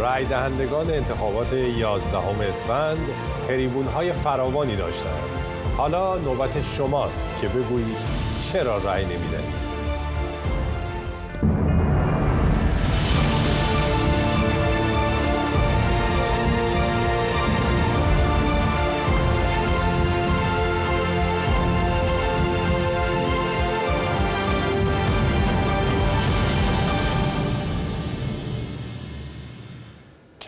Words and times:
رای 0.00 0.24
دهندگان 0.24 0.90
انتخابات 0.90 1.52
11 1.52 2.18
اسفند 2.48 3.08
تریبون 3.48 3.86
های 3.86 4.12
فراوانی 4.12 4.76
داشتند. 4.76 5.22
حالا 5.76 6.18
نوبت 6.18 6.62
شماست 6.62 7.26
که 7.40 7.48
بگویید 7.48 7.96
چرا 8.52 8.78
رای 8.78 9.04
نمی‌دهید 9.04 9.59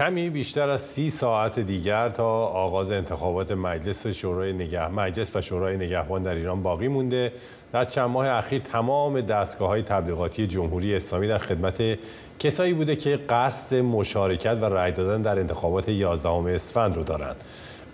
کمی 0.02 0.30
بیشتر 0.30 0.68
از 0.68 0.80
سی 0.80 1.10
ساعت 1.10 1.58
دیگر 1.58 2.08
تا 2.08 2.26
آغاز 2.46 2.90
انتخابات 2.90 3.52
مجلس 3.52 4.06
شورای 4.06 4.52
نگه 4.52 4.88
مجلس 4.88 5.36
و 5.36 5.40
شورای 5.40 5.76
نگهبان 5.76 6.22
در 6.22 6.34
ایران 6.34 6.62
باقی 6.62 6.88
مونده. 6.88 7.32
در 7.72 7.84
چند 7.84 8.10
ماه 8.10 8.28
اخیر 8.28 8.60
تمام 8.60 9.20
دستگاه 9.20 9.68
های 9.68 9.82
تبلیغاتی 9.82 10.46
جمهوری 10.46 10.96
اسلامی 10.96 11.28
در 11.28 11.38
خدمت 11.38 11.98
کسایی 12.38 12.72
بوده 12.72 12.96
که 12.96 13.16
قصد 13.28 13.76
مشارکت 13.76 14.58
و 14.60 14.64
رأی 14.64 14.92
دادن 14.92 15.22
در 15.22 15.38
انتخابات 15.38 15.88
11 15.88 16.28
اسفند 16.28 16.96
رو 16.96 17.02
دارند. 17.02 17.36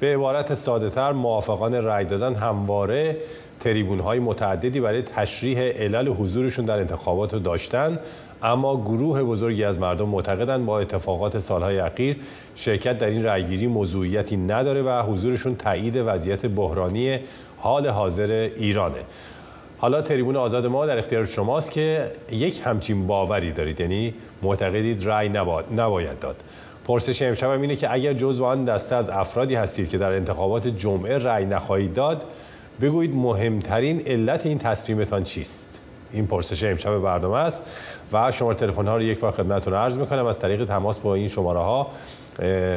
به 0.01 0.15
عبارت 0.15 0.55
ساده 0.55 0.91
تر 0.91 1.13
موافقان 1.13 1.75
رأی 1.75 2.05
دادن 2.05 2.35
همواره 2.35 3.17
تریبون 3.61 4.01
های 4.01 4.19
متعددی 4.19 4.81
برای 4.81 5.03
تشریح 5.03 5.59
علل 5.59 6.09
حضورشون 6.09 6.65
در 6.65 6.79
انتخابات 6.79 7.35
رو 7.35 7.39
داشتن. 7.39 7.99
اما 8.43 8.77
گروه 8.77 9.23
بزرگی 9.23 9.65
از 9.65 9.79
مردم 9.79 10.09
معتقدند 10.09 10.67
با 10.67 10.81
اتفاقات 10.81 11.39
سالهای 11.39 11.79
اخیر 11.79 12.17
شرکت 12.55 12.99
در 12.99 13.07
این 13.07 13.25
رأیگیری 13.25 13.67
موضوعیتی 13.67 14.37
نداره 14.37 14.83
و 14.83 15.03
حضورشون 15.03 15.57
تایید 15.57 15.95
وضعیت 16.07 16.47
بحرانی 16.47 17.19
حال 17.57 17.87
حاضر 17.87 18.51
ایرانه. 18.57 18.99
حالا 19.79 20.03
تریبون 20.03 20.37
آزاد 20.37 20.67
ما 20.67 20.87
در 20.87 20.99
اختیار 20.99 21.25
شماست 21.25 21.71
که 21.71 22.13
یک 22.33 22.63
همچین 22.65 23.07
باوری 23.07 23.53
دارید. 23.53 23.81
یعنی 23.81 24.15
معتقدید 24.43 25.09
رأی 25.09 25.29
نباید 25.77 26.19
داد. 26.19 26.37
پرسش 26.85 27.23
امشب 27.23 27.49
اینه 27.49 27.77
که 27.77 27.93
اگر 27.93 28.13
جزو 28.13 28.45
آن 28.45 28.65
دسته 28.65 28.97
از 28.97 29.11
افرادی 29.11 29.55
هستید 29.55 29.89
که 29.89 29.99
در 29.99 30.13
انتخابات 30.13 30.67
جمعه 30.67 31.19
رأی 31.19 31.47
نخواهید 31.47 31.95
داد 31.95 32.25
بگویید 32.81 33.15
مهمترین 33.15 34.03
علت 34.07 34.47
این 34.47 34.59
تصمیمتان 34.59 35.23
چیست؟ 35.25 35.81
این 36.13 36.27
پرسش 36.27 36.65
امشب 36.65 36.99
برنامه 36.99 37.37
است 37.37 37.63
و 38.13 38.31
شماره 38.31 38.57
تلفن 38.57 38.87
ها 38.87 38.97
رو 38.97 39.03
یک 39.03 39.19
بار 39.19 39.33
خدمتتون 39.33 39.75
عرض 39.75 39.97
می‌کنم. 39.97 40.27
از 40.27 40.39
طریق 40.39 40.65
تماس 40.65 40.99
با 40.99 41.15
این 41.15 41.29
شماره 41.29 41.59
ها 41.59 41.91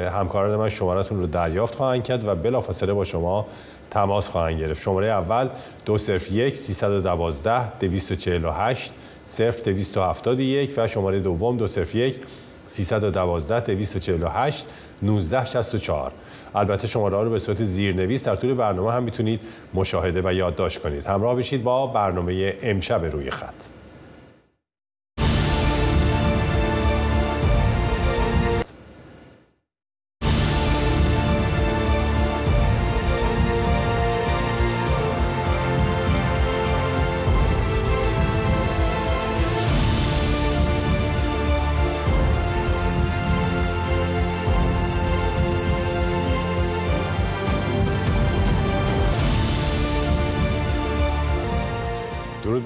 همکاران 0.09 0.59
من 0.59 0.69
شمارتون 0.69 1.19
رو 1.19 1.27
دریافت 1.27 1.75
خواهند 1.75 2.03
کرد 2.03 2.27
و 2.27 2.35
بلافاصله 2.35 2.93
با 2.93 3.03
شما 3.03 3.45
تماس 3.91 4.29
خواهند 4.29 4.59
گرفت. 4.59 4.81
شماره 4.81 5.07
اول 5.07 5.49
دو 5.85 5.97
صرف 5.97 6.31
یک 6.31 6.57
312 6.57 7.79
248 7.79 8.93
صرف 9.25 9.61
271 9.63 10.73
و 10.77 10.87
شماره 10.87 11.19
دوم 11.19 11.57
دو 11.57 11.67
صرف 11.67 11.95
یک 11.95 12.19
312 12.67 13.59
248 13.59 14.67
1964 15.03 16.11
البته 16.55 16.87
شماره 16.87 17.17
ها 17.17 17.23
رو 17.23 17.29
به 17.29 17.39
صورت 17.39 17.63
زیرنویس 17.63 18.23
در 18.23 18.35
طول 18.35 18.53
برنامه 18.53 18.91
هم 18.91 19.03
می‌تونید 19.03 19.41
مشاهده 19.73 20.21
و 20.25 20.33
یادداشت 20.33 20.81
کنید. 20.81 21.05
همراه 21.05 21.35
بشید 21.35 21.63
با 21.63 21.87
برنامه 21.87 22.55
امشب 22.61 23.05
روی 23.05 23.31
خط. 23.31 23.80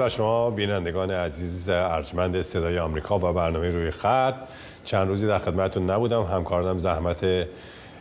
شما 0.10 0.50
بینندگان 0.50 1.12
عزیز 1.12 1.70
ارجمند 1.70 2.42
صدای 2.42 2.80
آمریکا 2.80 3.18
و 3.18 3.34
برنامه 3.34 3.70
روی 3.70 3.92
خط. 3.92 4.36
چند 4.84 5.08
روزی 5.08 5.28
در 5.28 5.40
خدمتتون 5.40 5.90
نبودم. 5.90 6.24
همکارانم 6.24 6.80
زحمت 6.80 7.48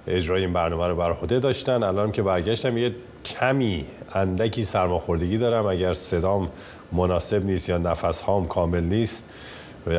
اجرای 0.06 0.42
این 0.42 0.52
برنامه 0.52 0.88
رو 0.88 0.96
بر 0.96 1.10
عهده 1.10 1.40
داشتن. 1.40 1.82
الانم 1.82 2.12
که 2.12 2.22
برگشتم 2.22 2.78
یه 2.78 2.94
کمی 3.24 3.86
اندکی 4.14 4.64
سرماخوردگی 4.64 5.38
دارم. 5.38 5.66
اگر 5.66 5.92
صدام 5.92 6.48
مناسب 6.92 7.44
نیست 7.44 7.68
یا 7.68 7.78
نفس 7.78 8.22
هام 8.22 8.46
کامل 8.46 8.84
نیست 8.84 9.28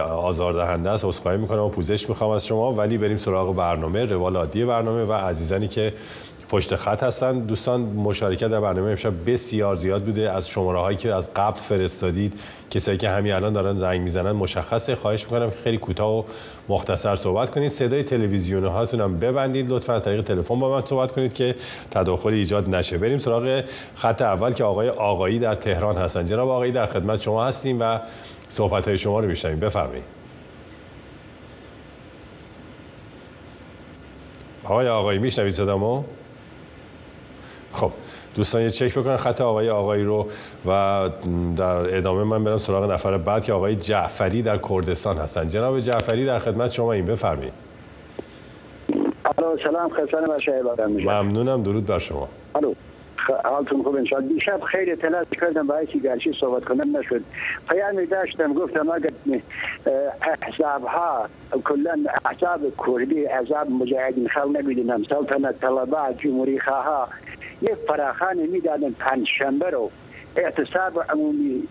آزاردهنده 0.09 0.89
است 0.89 1.05
عذرخواهی 1.05 1.37
می‌کنم 1.37 1.63
و 1.63 1.69
پوزش 1.69 2.09
می‌خوام 2.09 2.31
از 2.31 2.45
شما. 2.45 2.73
ولی 2.73 2.97
بریم 2.97 3.17
سراغ 3.17 3.55
برنامه 3.55 4.05
روال 4.05 4.35
عادی 4.35 4.65
برنامه 4.65 5.03
و 5.03 5.13
عزیزانی 5.13 5.67
که 5.67 5.93
پشت 6.49 6.75
خط 6.75 7.03
هستن. 7.03 7.39
دوستان 7.39 7.81
مشارکت 7.81 8.47
در 8.47 8.61
برنامه 8.61 8.89
امشب 8.89 9.31
بسیار 9.31 9.75
زیاد 9.75 10.03
بوده. 10.03 10.31
از 10.31 10.49
شماره 10.49 10.79
هایی 10.79 10.97
که 10.97 11.13
از 11.13 11.29
قبل 11.35 11.59
فرستادید 11.59 12.39
کسایی 12.69 12.97
که 12.97 13.09
همین 13.09 13.33
الان 13.33 13.53
دارن 13.53 13.75
زنگ 13.75 14.01
می‌زنن 14.01 14.31
مشخصه. 14.31 14.95
خواهش 14.95 15.23
می‌کنم 15.23 15.51
خیلی 15.63 15.77
کوتاه 15.77 16.19
و 16.19 16.23
مختصر 16.69 17.15
صحبت 17.15 17.51
کنید. 17.51 17.71
صدای 17.71 18.03
تلویزیون 18.03 18.65
هاتون 18.65 19.01
هم 19.01 19.19
ببندید. 19.19 19.71
لطفا 19.71 19.93
از 19.93 20.03
طریق 20.03 20.21
تلفن 20.21 20.59
با 20.59 20.69
من 20.69 20.85
صحبت 20.85 21.11
کنید 21.11 21.33
که 21.33 21.55
تداخل 21.91 22.33
ایجاد 22.33 22.75
نشه. 22.75 22.97
بریم 22.97 23.17
سراغ 23.17 23.63
خط 23.95 24.21
اول 24.21 24.53
که 24.53 24.63
آقای 24.63 24.89
آقایی 24.89 25.39
در 25.39 25.55
تهران 25.55 25.95
هستن. 25.95 26.25
جناب 26.25 26.49
آقایی 26.49 26.71
در 26.71 26.85
خدمت 26.85 27.21
شما 27.21 27.45
هستیم 27.45 27.77
و 27.79 27.99
صحبت 28.49 28.87
های 28.87 28.97
شما 28.97 29.19
رو 29.19 29.27
میشنویم. 29.27 29.59
بفرمایید. 29.59 30.03
آقای 34.63 34.87
آقایی 34.87 35.19
میشنوید 35.19 35.51
صدامو؟ 35.51 36.03
خب 37.75 37.91
دوستان 38.35 38.61
یه 38.61 38.69
چک 38.69 38.97
بکنن 38.97 39.17
خط 39.17 39.41
آقای 39.41 39.69
آقایی 39.69 40.03
رو 40.03 40.27
و 40.65 41.09
در 41.57 41.97
ادامه 41.97 42.23
من 42.23 42.43
برم 42.43 42.57
سراغ 42.57 42.91
نفر 42.91 43.17
بعد 43.17 43.43
که 43.43 43.53
آقای 43.53 43.75
جعفری 43.75 44.41
در 44.41 44.57
کردستان 44.57 45.17
هستن. 45.17 45.47
جناب 45.47 45.79
جعفری 45.79 46.25
در 46.25 46.39
خدمت 46.39 46.71
شما 46.71 46.93
این 46.93 47.05
بفرمایید. 47.05 47.53
سلام. 49.63 49.91
ممنونم. 51.23 51.63
درود 51.63 51.85
بر 51.85 51.99
شما. 51.99 52.27
الو. 52.55 52.73
حالتون 53.33 53.83
خوب 53.83 53.95
انشاءالله. 53.95 54.33
دیشب 54.33 54.59
خیلی 54.59 54.95
تلاش 54.95 55.27
کردم 55.41 55.67
با 55.67 55.81
یکی 55.81 55.99
گرچی 55.99 56.33
صحبت 56.39 56.65
کنم 56.65 56.97
نشد. 56.97 57.21
پیامی 57.69 58.05
داشتم 58.05 58.53
گفتم 58.53 58.89
اگر 58.89 59.11
احزاب 60.41 60.83
ها 60.83 61.27
کلا 61.63 62.05
احزاب 62.25 62.61
کردی 62.87 63.27
احزاب 63.27 63.69
مجاهدین 63.69 64.27
خل 64.27 64.61
نمی‌دونم 64.61 65.03
سلطنت 65.03 65.59
طلبات 65.61 66.17
جمهوری 66.17 66.59
خواه 66.59 67.09
یک 67.61 67.73
فراخان 67.73 68.37
می‌دادن 68.37 68.91
پنج 68.91 69.27
شنبه 69.39 69.69
رو. 69.69 69.91
اعتصاب 70.37 71.05
عمومی 71.09 71.63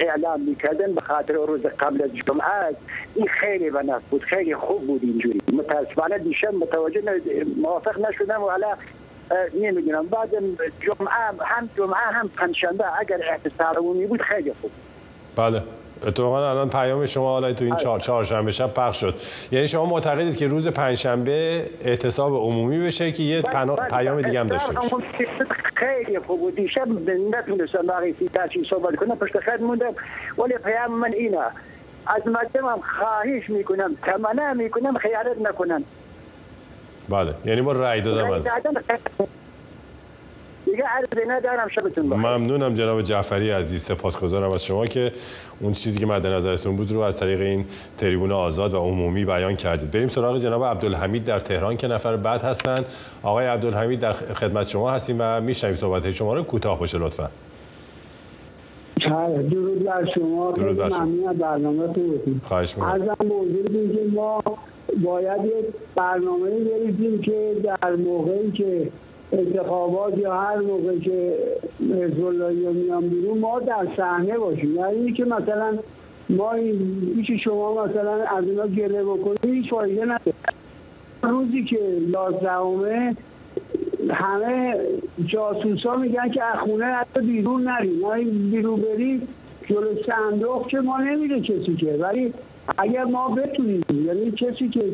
اعلام 0.00 0.40
می‌کردن 0.40 0.94
به 0.94 1.00
خاطر 1.00 1.34
روز 1.34 1.60
قبل 1.60 2.02
از 2.02 2.10
جمعه. 2.16 2.76
این 3.14 3.26
خیلی 3.26 3.70
بنفع 3.70 4.04
بود 4.10 4.22
خیلی 4.22 4.54
خوب 4.54 4.86
بود 4.86 5.00
اینجوری. 5.02 5.40
متاسفانه 5.52 6.18
دیشب 6.18 6.54
متوجه 6.54 7.02
موافق 7.56 8.08
نشدم 8.08 8.42
و 8.42 8.48
حالا 8.50 8.68
نمی‌دونم. 9.60 10.06
بعد 10.06 10.30
جمعه 10.80 11.10
هم 11.40 11.70
جمعه 11.76 12.12
هم 12.12 12.28
پنجشنبه 12.28 12.84
اگر 12.98 13.18
اعتصاب 13.30 13.76
عمومی 13.76 14.06
بود 14.06 14.22
خیلی 14.22 14.52
خوب. 14.60 14.70
بله. 15.36 15.62
اتفاقا 16.06 16.50
الان 16.50 16.70
پیام 16.70 17.06
شما 17.06 17.30
حالا 17.30 17.52
تو 17.52 17.64
این 17.64 17.76
چهار 17.76 18.00
چهارشنبه 18.00 18.50
شب 18.50 18.74
پخش 18.74 19.00
شد. 19.00 19.14
یعنی 19.52 19.68
شما 19.68 19.86
معتقدید 19.86 20.36
که 20.36 20.46
روز 20.46 20.68
پنجشنبه 20.68 21.66
اعتصاب 21.84 22.34
عمومی 22.34 22.86
بشه 22.86 23.12
که 23.12 23.22
یه 23.22 23.42
پیام 23.90 24.22
دیگه 24.22 24.40
هم 24.40 24.46
داشته 24.46 24.72
باشه؟ 24.72 24.96
خیلی 25.74 26.18
خوب 26.18 26.40
بود. 26.40 26.56
دیشب 26.56 26.88
نتونستم 27.30 27.86
باقی 27.86 28.12
تاچی 28.34 28.66
صحبت 28.70 28.96
کنم 28.96 29.16
پشت 29.16 29.40
خط 29.40 29.60
موندم. 29.60 29.94
ولی 30.38 30.54
پیام 30.64 30.92
من 30.92 31.12
اینه. 31.12 31.38
از 32.06 32.26
مردمم 32.26 32.80
خواهش 32.98 33.50
می‌کنم 33.50 33.96
تمنا 34.02 34.52
می‌کنم 34.52 34.98
خیانت 34.98 35.38
نکنن. 35.40 35.84
بله. 37.08 37.34
یعنی 37.44 37.62
با 37.62 37.72
رأی 37.72 38.00
دادم 38.00 38.30
از 38.30 38.48
دیگه 40.64 40.84
عرضی 40.88 41.28
ندارم 41.28 41.68
شبتون 41.68 42.08
بخیر. 42.08 42.26
ممنونم 42.26 42.74
جناب 42.74 43.02
جعفری 43.02 43.50
عزیز 43.50 43.82
سپاسگزارم 43.82 44.50
از 44.50 44.64
شما 44.64 44.86
که 44.86 45.12
اون 45.60 45.72
چیزی 45.72 45.98
که 45.98 46.06
مد 46.06 46.26
نظرتون 46.26 46.76
بود 46.76 46.90
رو 46.90 47.00
از 47.00 47.16
طریق 47.16 47.40
این 47.40 47.64
تریبون 47.98 48.32
آزاد 48.32 48.74
و 48.74 48.78
عمومی 48.78 49.24
بیان 49.24 49.56
کردید. 49.56 49.90
بریم 49.90 50.08
سراغ 50.08 50.38
جناب 50.38 50.64
عبدالحمید 50.64 51.24
در 51.24 51.38
تهران 51.38 51.76
که 51.76 51.88
نفر 51.88 52.16
بعد 52.16 52.42
هستند 52.42 52.86
آقای 53.22 53.46
عبدالحمید 53.46 54.00
در 54.00 54.12
خدمت 54.12 54.68
شما 54.68 54.90
هستیم 54.90 55.16
و 55.18 55.40
میشنویم 55.40 55.76
صحبت 55.76 56.10
شما 56.10 56.34
رو. 56.34 56.42
کوتاه 56.42 56.78
باشه 56.78 56.98
لطفا. 56.98 57.30
درود 59.50 59.84
بر 59.84 60.08
شما. 60.14 60.52
درود 60.52 60.76
بر 60.76 60.88
شما. 60.88 61.32
برنامه 61.32 61.88
خواهش 62.44 62.76
می‌کنم. 62.76 63.02
حضورتون 63.20 63.92
که 63.92 64.00
ما 64.14 64.42
باید 65.02 65.44
یک 65.44 65.64
برنامه 65.94 66.50
بریزیم 66.50 67.20
که 67.20 67.56
در 67.62 67.96
موقعی 67.96 68.50
که 68.50 68.90
انتخابات 69.32 70.18
یا 70.18 70.34
هر 70.34 70.56
موقع 70.56 70.98
که 70.98 71.38
حزب 71.80 72.24
اللهی 72.24 72.56
میان 72.56 73.08
بیرون 73.08 73.38
ما 73.38 73.60
در 73.60 73.86
صحنه 73.96 74.38
باشیم. 74.38 74.74
یعنی 74.74 74.94
اینی 74.94 75.12
که 75.12 75.24
مثلا 75.24 75.78
ما 76.30 76.52
این 76.52 77.26
شما 77.44 77.84
مثلا 77.84 78.24
از 78.24 78.44
اینا 78.44 78.66
گله 78.66 79.04
بکنیم 79.04 79.54
هیچ 79.54 79.70
فایده 79.70 80.04
نداره. 80.04 80.34
روزی 81.22 81.64
که 81.64 81.78
یازدهمه 82.08 83.16
همه 84.10 84.76
جاسوسا 85.26 85.96
میگن 85.96 86.28
که 86.28 86.44
از 86.44 86.58
خونه 86.58 86.84
حتی 86.84 87.20
بیرون 87.20 87.62
نریم. 87.62 87.98
ما 88.00 88.14
بیرون 88.50 88.80
بریم 88.80 89.28
جلو 89.68 89.94
صندوق 90.06 90.68
که 90.68 90.80
ما 90.80 90.98
نمیره 90.98 91.40
کسی 91.40 91.76
که. 91.76 91.96
ولی 92.00 92.34
اگر 92.78 93.04
ما 93.04 93.28
بتونیم 93.28 93.80
یعنی 94.06 94.30
کسی 94.30 94.68
که 94.68 94.84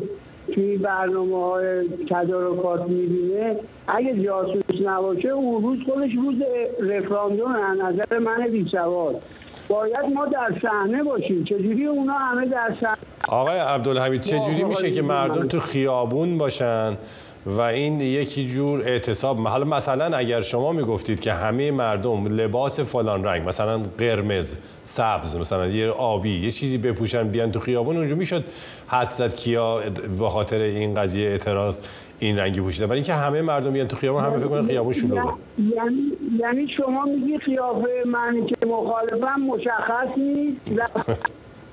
توی 0.53 0.77
برنامه 0.77 1.45
های 1.45 1.89
تدارکات 2.09 2.81
می‌بینه 2.89 3.55
اگه 3.87 4.23
جاسوس 4.23 4.81
نباشه 4.85 5.29
اون 5.29 5.63
روز 5.63 5.79
خودش 5.85 6.11
روز 6.15 6.35
رفراندوم 6.79 7.55
از 7.55 7.77
نظر 7.77 8.19
من 8.19 8.47
بی 8.51 8.67
سواد 8.71 9.21
باید 9.67 10.05
ما 10.13 10.25
در 10.25 10.59
صحنه 10.61 11.03
باشیم. 11.03 11.43
چجوری 11.43 11.85
اونا 11.85 12.13
همه 12.13 12.45
در 12.45 12.75
صحنه؟ 12.81 12.97
آقای 13.27 13.57
عبدالحمید 13.57 14.21
چجوری 14.21 14.63
میشه 14.63 14.91
که 14.91 15.01
مردم 15.01 15.47
تو 15.47 15.59
خیابون 15.59 16.37
باشن؟ 16.37 16.97
و 17.45 17.61
این 17.61 18.01
یکی 18.01 18.47
جور 18.47 18.81
اعتصاب 18.81 19.39
حالا 19.39 19.65
مثلا 19.65 20.17
اگر 20.17 20.41
شما 20.41 20.71
می‌گفتید 20.71 21.19
که 21.19 21.33
همه 21.33 21.71
مردم 21.71 22.25
لباس 22.25 22.79
فلان 22.79 23.23
رنگ 23.23 23.47
مثلا 23.47 23.81
قرمز 23.97 24.57
سبز 24.83 25.35
مثلا 25.35 25.67
یه 25.67 25.89
آبی 25.89 26.39
یه 26.39 26.51
چیزی 26.51 26.77
بپوشن 26.77 27.27
بیان 27.27 27.51
تو 27.51 27.59
خیابون 27.59 27.97
اونجا 27.97 28.15
می‌شد 28.15 28.43
حد 28.87 29.09
زد 29.09 29.35
کیا 29.35 29.81
به 30.19 30.29
خاطر 30.29 30.59
این 30.59 30.93
قضیه 30.93 31.29
اعتراض 31.29 31.79
این 32.19 32.39
رنگی 32.39 32.61
پوشیدن 32.61 32.85
ولی 32.85 32.93
اینکه 32.93 33.13
همه 33.13 33.41
مردم 33.41 33.71
بیان 33.73 33.87
تو 33.87 33.95
خیابون 33.95 34.23
همه 34.23 34.37
فکر 34.37 34.47
کنن 34.47 34.67
خیابون 34.67 34.93
شلوغه 34.93 35.33
یعنی 35.75 36.01
یعنی 36.39 36.67
شما 36.77 37.05
میگی 37.05 37.37
قیافه 37.37 38.03
من 38.05 38.45
که 38.45 38.67
مخالفم 38.67 39.41
مشخص 39.41 40.17
نیست 40.17 40.61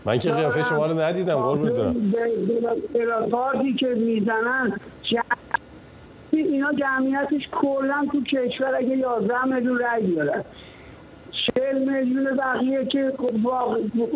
من 0.04 0.18
که 0.18 0.30
قیافه 0.30 0.62
شما 0.62 0.86
رو 0.86 1.00
ندیدم 1.00 1.34
قربونت 1.34 1.74
برم 2.94 3.76
که 3.78 3.86
می‌زنن 3.86 4.72
اینا 6.36 6.72
جمعیتش 6.72 7.48
کلا 7.52 8.06
تو 8.12 8.22
کشور 8.22 8.74
اگه 8.74 8.96
11 8.96 9.44
میلیون 9.44 9.78
رای 9.78 10.02
بیارن 10.02 10.44
40 11.56 11.78
میلیون 11.78 12.36
بقیه 12.36 12.84
که 12.84 13.12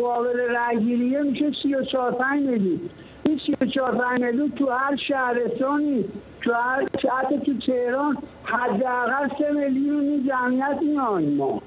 قابل 0.02 0.38
رای 0.38 0.78
گیریه 0.84 1.22
میشه 1.22 1.50
34 1.62 2.12
5 2.12 2.43
میلیون. 2.46 2.81
این 3.25 3.40
34 3.46 3.94
5 3.94 4.20
میلیون 4.20 4.50
تو 4.50 4.70
هر 4.70 4.96
شهرستانی 4.96 6.05
تو 6.40 6.52
هر 6.52 6.87
حتی 7.20 7.38
تو 7.38 7.58
تهران 7.66 8.19
حداقل 8.44 9.28
3 9.38 9.52
میلیون 9.52 10.28
جمعیت 10.28 10.78
میان 10.82 11.25
ما. 11.25 11.62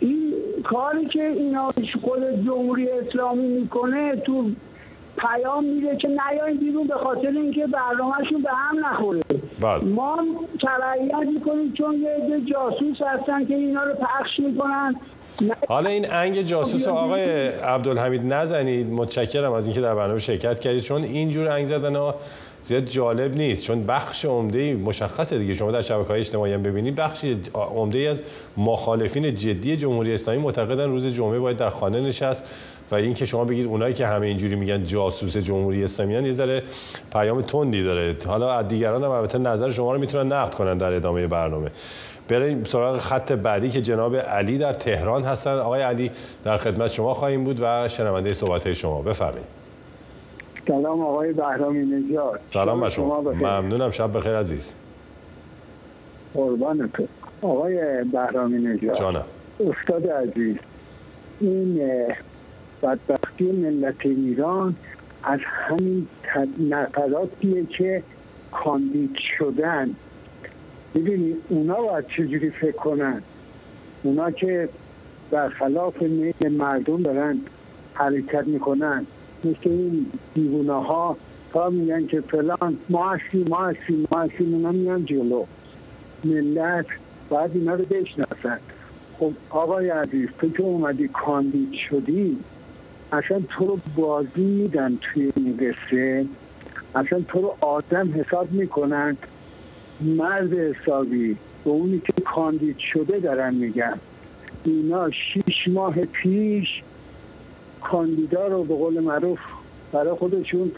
این 0.00 0.32
کاری 0.64 1.04
که 1.04 1.26
اینا 1.26 1.70
خود 2.02 2.44
جمهوری 2.44 2.90
اسلامی 2.90 3.46
می‌کنه 3.46 4.16
تو 4.16 4.50
پیام 5.16 5.64
میده 5.64 5.96
که 5.96 6.08
نیاین 6.08 6.56
بیرون 6.60 6.86
به 6.86 6.94
خاطر 6.94 7.28
اینکه 7.28 7.66
برنامهشون 7.66 8.42
به 8.42 8.50
هم 8.50 8.86
نخوره. 8.86 9.20
بله. 9.60 9.84
ما 9.84 10.18
تبعیت 10.62 11.28
می‌کنیم 11.34 11.72
چون 11.72 11.94
یه 11.94 12.40
جاسوس 12.52 12.96
هستن 13.06 13.46
که 13.46 13.54
اینا 13.54 13.84
رو 13.84 13.94
پخش 13.94 14.38
می‌کنن. 14.38 14.96
حالا 15.68 15.90
این 15.90 16.12
انگ 16.12 16.42
جاسوس 16.42 16.88
آقای 16.88 17.48
عبدالحمید 17.48 18.32
نزنید. 18.32 18.92
متشکرم 18.92 19.52
از 19.52 19.66
اینکه 19.66 19.80
در 19.80 19.94
برنامه 19.94 20.18
شرکت 20.18 20.58
کردید. 20.60 20.82
چون 20.82 21.02
اینجور 21.02 21.48
انگ 21.48 21.64
زدن 21.64 21.96
ها 21.96 22.14
زیاد 22.62 22.84
جالب 22.84 23.36
نیست. 23.36 23.66
چون 23.66 23.86
بخش 23.86 24.24
عمده 24.24 24.74
مشخصه 24.74 25.38
دیگه. 25.38 25.54
شما 25.54 25.70
در 25.70 25.80
شبکه 25.80 26.08
های 26.08 26.20
اجتماعی 26.20 26.52
هم 26.52 26.62
ببینید 26.62 26.94
بخش 26.94 27.24
عمده 27.54 27.98
از 27.98 28.22
مخالفین 28.56 29.34
جدی 29.34 29.76
جمهوری 29.76 30.14
اسلامی 30.14 30.40
معتقدن 30.40 30.90
روز 30.90 31.06
جمعه 31.06 31.38
باید 31.38 31.56
در 31.56 31.70
خانه 31.70 32.00
نشست. 32.00 32.46
و 32.94 32.96
این 32.96 33.14
که 33.14 33.26
شما 33.26 33.44
بگید 33.44 33.66
اونایی 33.66 33.94
که 33.94 34.06
همه 34.06 34.26
اینجوری 34.26 34.54
میگن 34.56 34.82
جاسوس 34.82 35.36
جمهوری 35.36 35.84
اسلامی 35.84 36.14
یه 36.14 36.32
ذره 36.32 36.62
پیام 37.12 37.42
تندی 37.42 37.82
داره. 37.82 38.16
حالا 38.26 38.52
از 38.52 38.68
دیگران 38.68 39.04
هم 39.04 39.10
البته 39.10 39.38
نظر 39.38 39.70
شما 39.70 39.92
رو 39.92 40.00
می‌تونن 40.00 40.32
نقد 40.32 40.54
کنن 40.54 40.78
در 40.78 40.92
ادامه 40.92 41.26
برنامه. 41.26 41.70
بریم 42.28 42.64
سراغ 42.64 42.98
خط 42.98 43.32
بعدی 43.32 43.70
که 43.70 43.80
جناب 43.82 44.16
علی 44.16 44.58
در 44.58 44.72
تهران 44.72 45.22
هستن. 45.22 45.54
آقای 45.54 45.82
علی 45.82 46.10
در 46.44 46.58
خدمت 46.58 46.90
شما 46.90 47.14
خواهیم 47.14 47.44
بود 47.44 47.58
و 47.62 47.88
شنونده 47.88 48.32
صحبت 48.32 48.72
شما. 48.72 49.02
بفرمایید. 49.02 49.46
سلام 50.68 51.00
آقای 51.00 51.32
بهرامی 51.32 51.78
نژاد 51.78 52.40
سلام 52.42 52.80
بر 52.80 52.88
شما. 52.88 53.20
ممنونم. 53.20 53.90
شب 53.90 54.16
بخیر 54.16 54.36
عزیز. 54.36 54.74
قربانتون. 56.34 57.08
آقای 57.42 58.04
بهرامی 58.12 58.58
نژاد 58.58 58.96
جانم. 58.96 59.24
استاد 59.60 60.06
عزیز 60.06 60.56
این 61.40 61.80
بدبختی 62.84 63.52
ملت 63.52 64.06
ایران 64.06 64.76
از 65.22 65.40
همین 65.44 66.06
نفراتیه 66.68 67.66
که 67.66 68.02
کاندید 68.52 69.16
شدن. 69.38 69.90
می‌دونی 70.94 71.34
اونا 71.48 71.74
باید 71.74 72.06
چجوری 72.06 72.50
فکر 72.50 72.76
کنن؟ 72.76 73.22
اونا 74.02 74.30
که 74.30 74.68
برخلاف 75.30 76.02
میل 76.02 76.48
مردم 76.48 77.02
دارن 77.02 77.40
حرکت 77.94 78.46
می‌کنن. 78.46 79.06
مثل 79.44 79.70
این 79.70 80.06
دیوونه 80.34 80.72
ها 80.72 81.16
تا 81.52 81.70
میگن 81.70 82.06
که 82.06 82.20
فلان 82.20 82.78
ما 82.88 83.10
هستیم 83.10 83.48
ما 83.48 83.66
هستیم 83.66 84.06
ما 84.10 84.20
هستیم 84.20 84.54
اونا 84.54 84.72
میان 84.72 85.04
جلو. 85.04 85.44
ملت 86.24 86.86
باید 87.28 87.50
اینا 87.54 87.74
رو 87.74 87.84
بشناسن. 87.84 88.58
خب 89.18 89.32
آقای 89.50 89.88
عزیز 89.88 90.28
تو 90.38 90.48
که 90.48 90.62
اومدی 90.62 91.08
کاندید 91.08 91.72
شدی 91.90 92.38
اصلا 93.12 93.42
تو 93.48 93.66
رو 93.66 93.78
بازی 93.96 94.42
میدن 94.42 94.98
توی 95.02 95.32
این 95.36 95.56
قصه 95.56 96.26
اصلا 96.94 97.20
تو 97.28 97.40
رو 97.40 97.56
آدم 97.60 98.14
حساب 98.14 98.52
می‌کنن. 98.52 99.16
مرد 100.00 100.52
حسابی. 100.52 101.36
به 101.64 101.70
اونی 101.70 101.98
که 101.98 102.22
کاندید 102.22 102.78
شده 102.78 103.18
دارن 103.18 103.54
میگن. 103.54 104.00
اینا 104.64 105.10
شیش 105.10 105.68
ماه 105.68 105.94
پیش 105.94 106.82
کاندیدا 107.80 108.46
رو 108.46 108.64
به 108.64 108.74
قول 108.74 109.00
معروف 109.00 109.38
برای 109.92 110.14
خودشون 110.14 110.72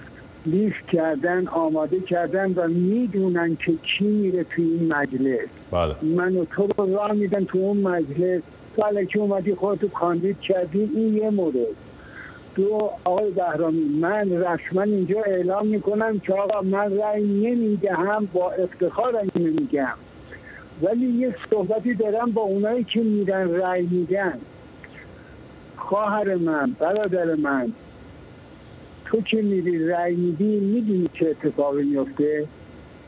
لیست 0.46 0.86
کردن 0.92 1.46
آماده 1.46 2.00
کردن 2.00 2.52
و 2.52 2.68
می‌دونن 2.68 3.56
که 3.56 3.72
کی 3.82 4.04
میره 4.04 4.44
توی 4.44 4.64
این 4.64 4.92
مجلس 4.92 5.48
بله. 5.70 5.94
من 6.02 6.36
و 6.36 6.44
تو 6.44 6.68
رو 6.78 6.94
راه 6.94 7.12
میدن 7.12 7.44
تو 7.44 7.58
اون 7.58 7.76
مجلس 7.76 8.42
بله 8.76 9.06
که 9.06 9.18
اومدی 9.18 9.54
خودتو 9.54 9.88
کاندید 9.88 10.40
کردی 10.40 10.90
این 10.94 11.16
یه 11.16 11.30
مورد. 11.30 11.54
دو 12.56 12.90
آقای 13.04 13.30
بهرامی 13.30 13.84
من 14.00 14.30
رسما 14.30 14.82
اینجا 14.82 15.20
اعلام 15.26 15.66
می‌کنم 15.66 16.18
که 16.18 16.32
آقا 16.34 16.60
من 16.60 16.98
رأی 16.98 17.22
نمی‌دهم 17.24 18.26
با 18.32 18.50
افتخار 18.52 19.16
اینو 19.16 19.50
میگم 19.60 19.94
ولی 20.82 21.06
یه 21.06 21.34
صحبتی 21.50 21.94
دارم 21.94 22.32
با 22.32 22.42
اونایی 22.42 22.84
که 22.84 23.00
میرن 23.00 23.50
رأی 23.50 23.82
میدن. 23.82 24.40
خواهر 25.76 26.34
من 26.34 26.76
برادر 26.80 27.34
من 27.34 27.72
تو 29.04 29.20
که 29.22 29.42
میری 29.42 29.88
رأی 29.88 30.14
میدی 30.16 30.60
می‌دونی 30.60 31.06
چه 31.18 31.26
اتفاقی 31.30 31.82
میفته 31.84 32.48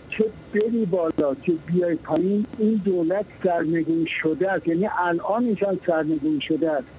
چه 0.08 0.24
بری 0.54 0.86
بالا 0.86 1.34
چه 1.46 1.52
بیای 1.66 1.94
پایین؟ 1.94 2.46
این 2.58 2.82
دولت 2.84 3.26
سرنگون 3.44 4.06
شده 4.22 4.52
است. 4.52 4.68
یعنی 4.68 4.88
الان 4.98 5.44
ایشان 5.44 5.80
سرنگون 5.86 6.40
شده 6.48 6.70
است. 6.70 6.97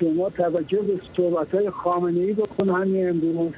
شما 0.00 0.30
توجه 0.30 0.78
به 0.78 1.00
صحبت 1.16 1.54
های 1.54 1.70
خامنه 1.70 2.20
ای 2.20 2.32
بکن 2.32 2.68
همین 2.68 3.08
امروز. 3.08 3.52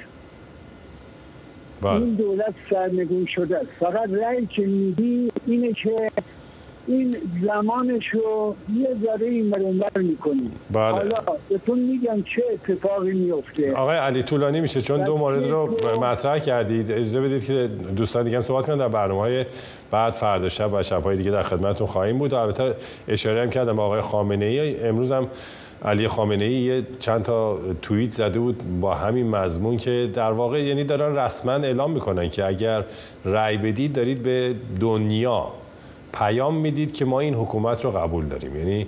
بله. 1.82 1.92
این 1.92 2.14
دولت 2.14 2.54
سرنگون 2.70 3.26
شده 3.26 3.58
است. 3.58 3.70
فقط 3.80 4.10
رأی 4.10 4.46
که 4.46 4.66
میدی 4.66 5.32
اینه 5.46 5.72
که 5.72 6.10
این 6.86 7.16
زمانشو 7.42 8.54
یه 8.76 8.88
ذره 9.04 9.26
این 9.26 9.46
مرنبر 9.46 10.00
می‌کنیم 10.00 10.52
بله. 10.70 10.82
حالا 10.82 11.16
بهتون 11.48 11.78
میگم 11.78 12.22
چه 12.22 12.42
اتفاقی 12.52 13.12
میفته 13.12 13.72
آقای 13.72 13.96
علی 13.96 14.22
طولانی 14.22 14.60
میشه 14.60 14.80
چون 14.80 15.04
دو 15.04 15.18
مورد 15.18 15.50
رو 15.50 16.00
مطرح 16.00 16.38
کردید. 16.38 16.90
اجازه 16.90 17.20
بدید 17.20 17.44
که 17.44 17.70
دوستان 17.96 18.24
دیگه 18.24 18.36
هم 18.36 18.42
صحبت 18.42 18.66
کنن. 18.66 18.78
در 18.78 18.88
برنامه 18.88 19.20
های 19.20 19.44
بعد 19.90 20.12
فردا 20.12 20.48
شب 20.48 20.72
و 20.72 20.82
شبهای 20.82 21.16
دیگه 21.16 21.30
در 21.30 21.42
خدمتتون 21.42 21.86
خواهیم 21.86 22.18
بود. 22.18 22.34
البته 22.34 22.74
اشاره 23.08 23.42
هم 23.42 23.50
کردم 23.50 23.78
آقای 23.78 24.00
خامنه 24.00 24.44
ای 24.44 24.80
امروز 24.80 25.12
هم 25.12 25.28
علی 25.84 26.08
خامنه 26.08 26.44
ای 26.44 26.82
چند 26.98 27.22
تا 27.22 27.58
توییت 27.82 28.10
زده 28.10 28.38
بود 28.38 28.80
با 28.80 28.94
همین 28.94 29.28
مضمون 29.28 29.76
که 29.76 30.10
در 30.14 30.32
واقع 30.32 30.64
یعنی 30.64 30.84
دارن 30.84 31.16
رسما 31.16 31.52
اعلام 31.52 31.90
می‌کنن 31.90 32.30
که 32.30 32.46
اگر 32.46 32.84
رأی 33.24 33.56
بدید 33.56 33.92
دارید 33.92 34.22
به 34.22 34.54
دنیا 34.80 35.48
پیام 36.12 36.54
می‌دید 36.54 36.92
که 36.92 37.04
ما 37.04 37.20
این 37.20 37.34
حکومت 37.34 37.84
رو 37.84 37.90
قبول 37.90 38.24
داریم. 38.26 38.56
یعنی 38.56 38.86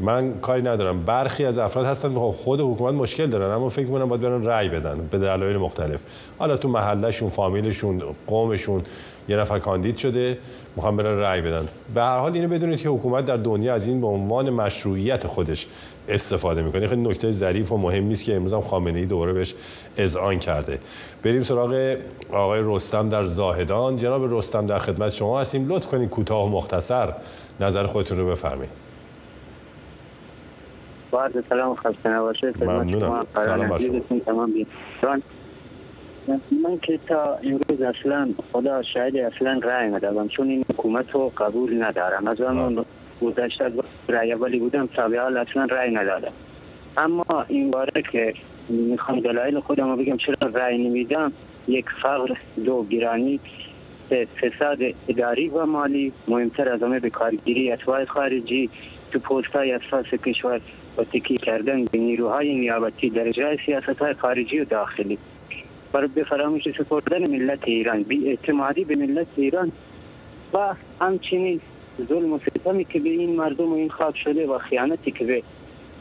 من 0.00 0.32
کاری 0.42 0.62
ندارم. 0.62 1.02
برخی 1.02 1.44
از 1.44 1.58
افراد 1.58 1.86
هستن 1.86 2.14
که 2.14 2.20
خود 2.20 2.60
حکومت 2.60 2.94
مشکل 2.94 3.26
دارن 3.26 3.50
اما 3.50 3.68
فکر 3.68 3.86
می‌کنم 3.86 4.08
باید 4.08 4.20
برن 4.20 4.44
رأی 4.44 4.68
بدن 4.68 5.08
به 5.10 5.18
دلایل 5.18 5.56
مختلف. 5.56 6.00
حالا 6.38 6.56
تو 6.56 6.68
محلشون 6.68 7.28
فامیلشون 7.28 8.02
قومشون 8.26 8.82
یه 9.28 9.36
نفر 9.36 9.58
کاندید 9.58 9.96
شده 9.96 10.38
می‌خوام 10.76 10.96
برن 10.96 11.18
رأی 11.18 11.40
بدن. 11.40 11.68
به 11.94 12.00
هر 12.00 12.18
حال 12.18 12.32
اینو 12.34 12.48
بدونید 12.48 12.80
که 12.80 12.88
حکومت 12.88 13.24
در 13.24 13.36
دنیا 13.36 13.74
از 13.74 13.88
این 13.88 14.00
به 14.00 14.06
عنوان 14.06 14.50
مشروعیت 14.50 15.26
خودش 15.26 15.66
استفاده 16.08 16.62
می‌کنه. 16.62 16.86
خیلی 16.86 17.02
نکته 17.02 17.30
ظریف 17.30 17.72
و 17.72 17.76
مهم 17.76 18.04
نیست 18.04 18.24
که 18.24 18.36
امروز 18.36 18.52
هم 18.52 18.60
خامنه 18.60 18.98
ای 18.98 19.06
دوره 19.06 19.32
بهش 19.32 19.54
اذعان 19.96 20.38
کرده. 20.38 20.78
بریم 21.22 21.42
سراغ 21.42 21.96
آقای 22.32 22.60
رستم 22.64 23.08
در 23.08 23.24
زاهدان. 23.24 23.96
جناب 23.96 24.34
رستم 24.34 24.66
در 24.66 24.78
خدمت 24.78 25.12
شما 25.12 25.40
هستیم. 25.40 25.68
لطف 25.68 25.86
کنید 25.86 26.10
کوتاه 26.10 26.44
و 26.44 26.48
مختصر 26.48 27.12
نظر 27.60 27.86
خودتون 27.86 28.18
رو 28.18 28.30
بفرمایید. 28.30 28.70
با 31.10 31.28
سلام 31.48 31.74
خسته 31.74 32.08
نباشید. 32.08 32.64
ممنونم. 32.64 33.26
سلام 33.34 33.68
بر 33.68 33.78
شما. 35.00 35.18
من 36.64 36.78
که 36.82 36.98
تا 37.08 37.34
امروز 37.34 37.82
اصلا 37.82 38.28
خدا 38.52 38.82
شاید 38.82 39.16
اصلا 39.16 39.60
رای 39.62 39.88
ندادم 39.88 40.28
چون 40.28 40.48
این 40.48 40.64
حکومت 40.70 41.10
رو 41.10 41.32
قبول 41.36 41.82
ندارم. 41.82 42.26
از 42.26 42.40
آن 42.40 42.84
گذشته 43.22 43.72
رای 44.08 44.34
ولی 44.34 44.58
بودم 44.58 44.86
تا 44.86 45.02
حال 45.02 45.36
اصلا 45.36 45.64
رای 45.64 45.90
ندادم. 45.90 46.32
اما 46.96 47.44
این 47.48 47.70
باره 47.70 48.02
که 48.12 48.34
می‌خوام 48.68 49.20
دلایل 49.20 49.60
خودم 49.60 49.90
رو 49.90 49.96
بگم 49.96 50.16
چرا 50.16 50.48
رای 50.54 50.88
نمیدم 50.88 51.32
یک 51.68 51.86
فقر 52.02 52.34
دو 52.64 52.84
گرانی 52.84 53.40
فساد 54.10 54.78
اداری 55.08 55.48
و 55.48 55.66
مالی 55.66 56.12
مهمتر 56.28 56.68
از 56.68 56.82
همه 56.82 57.00
به 57.00 57.10
کارگیری 57.10 57.72
اتباع 57.72 58.04
خارجی 58.04 58.70
تو 59.10 59.18
پوست 59.18 59.48
های 59.48 59.72
اساس 59.72 60.06
کشور 60.06 60.60
و 60.98 61.04
تکی 61.04 61.38
کردن 61.38 61.84
به 61.84 61.98
نیروهای 61.98 62.54
نیابتی 62.54 63.10
در 63.10 63.56
سیاست 63.66 63.98
های 63.98 64.14
خارجی 64.14 64.60
و 64.60 64.64
داخلی. 64.64 65.18
برای 65.92 66.08
به 66.08 66.24
فراموش 66.24 66.62
سپردن 66.78 67.26
ملت 67.26 67.64
ایران. 67.64 68.02
بی 68.02 68.28
اعتمادی 68.28 68.84
به 68.84 68.96
ملت 68.96 69.26
ایران 69.36 69.72
و 70.54 70.74
همچنین 71.00 71.60
ظلم 72.08 72.32
و 72.32 72.38
ستمی 72.38 72.84
که 72.84 73.00
به 73.00 73.08
این 73.08 73.36
مردم 73.36 73.72
و 73.72 73.74
این 73.74 73.88
خاک 73.88 74.16
شده 74.16 74.46
و 74.46 74.58
خیانتی 74.58 75.10
که 75.10 75.24
به 75.24 75.42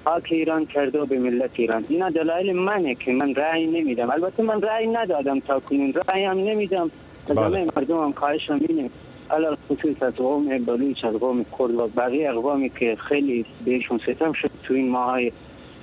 خاک 0.05 0.27
ایران 0.31 0.65
کرده 0.65 0.99
و 0.99 1.05
به 1.05 1.19
ملت 1.19 1.51
ایران. 1.53 1.85
اینا 1.89 2.09
دلایل 2.09 2.55
منه 2.55 2.95
که 2.95 3.11
من 3.11 3.35
رأی 3.35 3.67
نمیدم. 3.67 4.09
البته 4.09 4.43
من 4.43 4.61
رأی 4.61 4.87
ندادم 4.87 5.39
تا 5.39 5.59
کنون. 5.59 5.93
رأی 6.09 6.23
هم 6.23 6.37
نمیدم. 6.37 6.91
از 7.29 7.35
بله. 7.35 7.45
همه 7.45 7.67
مردم 7.75 8.03
هم 8.03 8.11
خواهش 8.11 8.49
هم 8.49 8.59
اینه. 8.69 8.89
علال 9.31 9.57
خصوص 9.69 10.03
از 10.03 10.15
قوم 10.15 10.57
بلوچ 10.57 11.05
از 11.05 11.15
قوم 11.15 11.45
کرد 11.59 11.75
و 11.75 11.87
بقیه 11.87 12.29
اقوامی 12.29 12.69
که 12.69 12.95
خیلی 12.95 13.45
بهشون 13.65 13.97
ستم 13.97 14.33
شد 14.33 14.51
تو 14.63 14.73
این 14.73 14.89
ماهای 14.89 15.31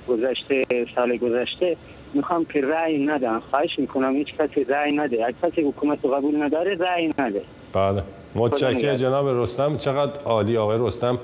گذشته 0.07 0.63
سال 0.95 1.17
گذشته 1.17 1.77
می‌خوام 2.15 2.45
که 2.45 2.61
رأی 2.61 3.05
ندم. 3.05 3.41
خواهش 3.49 3.79
می‌کنم 3.79 4.15
هیچ 4.15 4.35
کسی 4.35 4.63
رأی 4.63 4.91
نده. 4.91 5.25
اگه 5.25 5.35
کسی 5.43 5.61
حکومت 5.61 5.99
رو 6.03 6.11
قبول 6.11 6.43
نداره 6.43 6.75
رأی 6.75 7.13
نده. 7.19 7.41
بله. 7.73 8.03
متشکر 8.35 8.95
جناب 8.95 9.27
رستم. 9.27 9.75
چقدر 9.75 10.21
عالی 10.23 10.57
آقای 10.57 10.77
رستم 10.81 11.19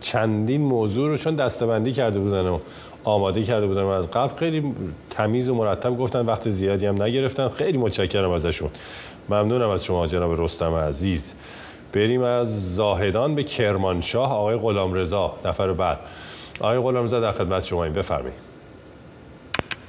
چندین 0.00 0.60
موضوع 0.60 1.08
رو 1.08 1.16
چون 1.16 1.34
دستبندی 1.34 1.92
کرده 1.92 2.18
بودن 2.18 2.46
و 2.46 2.58
آماده 3.04 3.42
کرده 3.42 3.66
بودن 3.66 3.84
از 3.84 4.10
قبل 4.10 4.36
خیلی 4.36 4.74
تمیز 5.10 5.48
و 5.48 5.54
مرتب 5.54 5.98
گفتن 5.98 6.26
وقت 6.26 6.48
زیادی 6.48 6.86
هم 6.86 7.02
نگرفتن. 7.02 7.48
خیلی 7.48 7.78
متشکرم 7.78 8.30
ازشون. 8.30 8.70
ممنونم 9.28 9.68
از 9.68 9.84
شما 9.84 10.06
جناب 10.06 10.40
رستم 10.40 10.74
عزیز. 10.74 11.34
بریم 11.92 12.22
از 12.22 12.74
زاهدان 12.74 13.34
به 13.34 13.42
کرمانشاه 13.42 14.32
آقای 14.32 14.56
غلامرضا. 14.56 15.34
نفر 15.44 15.72
بعد. 15.72 15.98
آقای 16.60 16.78
غلامرضا 16.78 17.20
در 17.20 17.32
خدمت 17.32 17.64
شما 17.64 17.84
این 17.84 17.92
بفرمایید. 17.92 18.51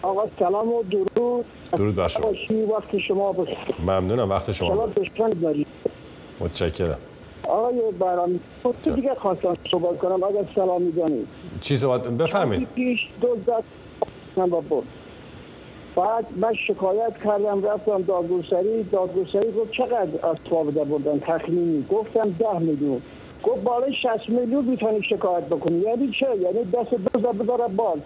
آقا 0.03 0.23
سلام 0.39 0.73
و 0.73 0.83
درود. 0.83 1.45
درود 1.71 1.95
بر 1.95 2.07
شما. 2.07 2.31
وقت 2.69 2.97
شما 2.97 3.31
بخیر. 3.31 3.57
ممنونم 3.79 4.29
وقت 4.29 4.51
شما 4.51 4.75
بخیر. 4.75 5.67
متشکرم. 6.39 6.97
آقای 7.43 7.81
برام 7.99 8.39
تو 8.63 8.91
دیگه 8.91 9.15
خواستم 9.15 9.53
صحبت 9.71 9.97
کنم 9.97 10.23
اگر 10.23 10.45
سلام 10.55 10.81
می‌دانید 10.81 11.27
چی 11.61 11.77
صحبت 11.77 12.07
بفرمایید. 12.07 12.67
پیش 12.75 12.99
دو 13.21 13.37
زد. 13.47 13.63
من 14.37 14.49
با 14.49 14.59
بود 14.61 14.87
بعد 15.95 16.25
من 16.35 16.53
شکایت 16.53 17.13
کردم 17.23 17.65
رفتم 17.65 18.01
دادگستری. 18.01 18.83
دادگستری 18.83 19.51
گفت 19.51 19.71
چقدر 19.71 20.27
اسباب 20.27 20.73
ده 20.73 20.83
بردن 20.83 21.19
تخمینی. 21.19 21.85
گفتم 21.91 22.35
ده 22.39 22.59
میلیون. 22.59 23.01
گفت 23.43 23.63
بالای 23.63 23.93
60 23.93 24.29
میلیون 24.29 24.65
می‌تونی 24.65 25.03
شکایت 25.03 25.43
بکنی. 25.43 25.79
یعنی 25.79 26.11
چه؟ 26.19 26.27
یعنی 26.41 26.63
دست 26.63 26.89
زد 27.21 27.37
بذاره 27.37 27.67
بال. 27.67 27.99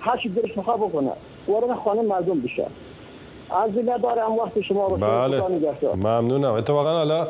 هر 0.00 0.16
چی 0.22 0.28
دلش 0.28 0.52
بکنه. 0.52 1.10
وارد 1.50 1.78
خانه 1.84 2.02
مردم 2.02 2.40
بشه. 2.40 2.66
عرضی 3.50 3.82
ندارم 3.82 4.32
وقت 4.32 4.60
شما 4.68 4.86
رو 4.86 4.96
بله. 4.96 5.42
ممنونم. 5.94 6.52
اتفاقا 6.52 6.90
حالا 6.92 7.28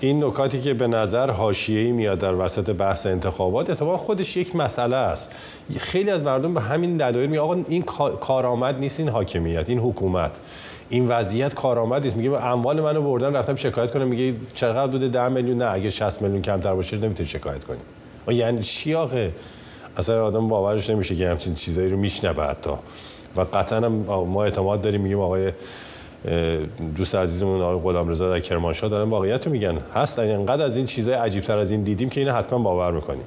این 0.00 0.24
نکاتی 0.24 0.60
که 0.60 0.74
به 0.74 0.86
نظر 0.86 1.30
حاشیه‌ای 1.30 1.92
میاد 1.92 2.18
در 2.18 2.34
وسط 2.34 2.70
بحث 2.70 3.06
انتخابات 3.06 3.70
اتفاقا 3.70 3.96
خودش 3.96 4.36
یک 4.36 4.56
مسئله 4.56 4.96
است. 4.96 5.32
خیلی 5.78 6.10
از 6.10 6.22
مردم 6.22 6.54
به 6.54 6.60
همین 6.60 6.96
دلایل 6.96 7.30
می 7.30 7.38
آقا 7.38 7.54
این 7.68 7.82
کا- 7.82 8.10
کارآمد 8.10 8.78
نیست 8.78 9.00
این 9.00 9.08
حاکمیت 9.08 9.68
این 9.70 9.78
حکومت. 9.78 10.40
این 10.90 11.08
وضعیت 11.08 11.54
کارآمد 11.54 12.04
نیست. 12.04 12.16
میگه 12.16 12.44
اموال 12.46 12.80
منو 12.80 13.02
بردن 13.02 13.36
رفتم 13.36 13.56
شکایت 13.56 13.90
کنم. 13.90 14.08
میگه 14.08 14.34
چقدر 14.54 14.92
بوده 14.92 15.08
10 15.08 15.28
میلیون؟ 15.28 15.58
نه 15.58 15.72
اگه 15.72 15.90
60 15.90 16.22
میلیون 16.22 16.42
کمتر 16.42 16.74
باشه 16.74 16.96
نمی‌تونی 16.96 17.28
شکایت 17.28 17.64
کنی. 17.64 17.78
یعنی 18.28 18.62
چی 18.62 18.94
آخه 18.94 19.32
اصلا 19.96 20.24
آدم 20.24 20.48
باورش 20.48 20.90
نمیشه 20.90 21.14
که 21.16 21.28
همچین 21.28 21.54
چیزایی 21.54 21.88
رو 21.88 21.96
میشنوه 21.96 22.44
حتی. 22.44 22.70
و 23.36 23.40
قطعا 23.40 23.78
هم 23.78 23.92
ما 24.08 24.44
اعتماد 24.44 24.80
داریم 24.80 25.00
میگیم 25.00 25.20
آقای 25.20 25.52
دوست 26.96 27.14
عزیزمون 27.14 27.60
آقای 27.60 27.78
غلامرضا 27.92 28.30
در 28.30 28.40
کرمانشاه 28.40 28.90
دارن 28.90 29.10
واقعیت 29.10 29.46
رو 29.46 29.52
میگن. 29.52 29.78
هست 29.94 30.18
اینقدر 30.18 30.64
از 30.64 30.76
این 30.76 30.86
چیزای 30.86 31.14
عجیب 31.14 31.44
تر 31.44 31.58
از 31.58 31.70
این 31.70 31.82
دیدیم 31.82 32.08
که 32.08 32.20
اینو 32.20 32.32
حتما 32.32 32.58
باور 32.58 32.92
می‌کنیم. 32.92 33.24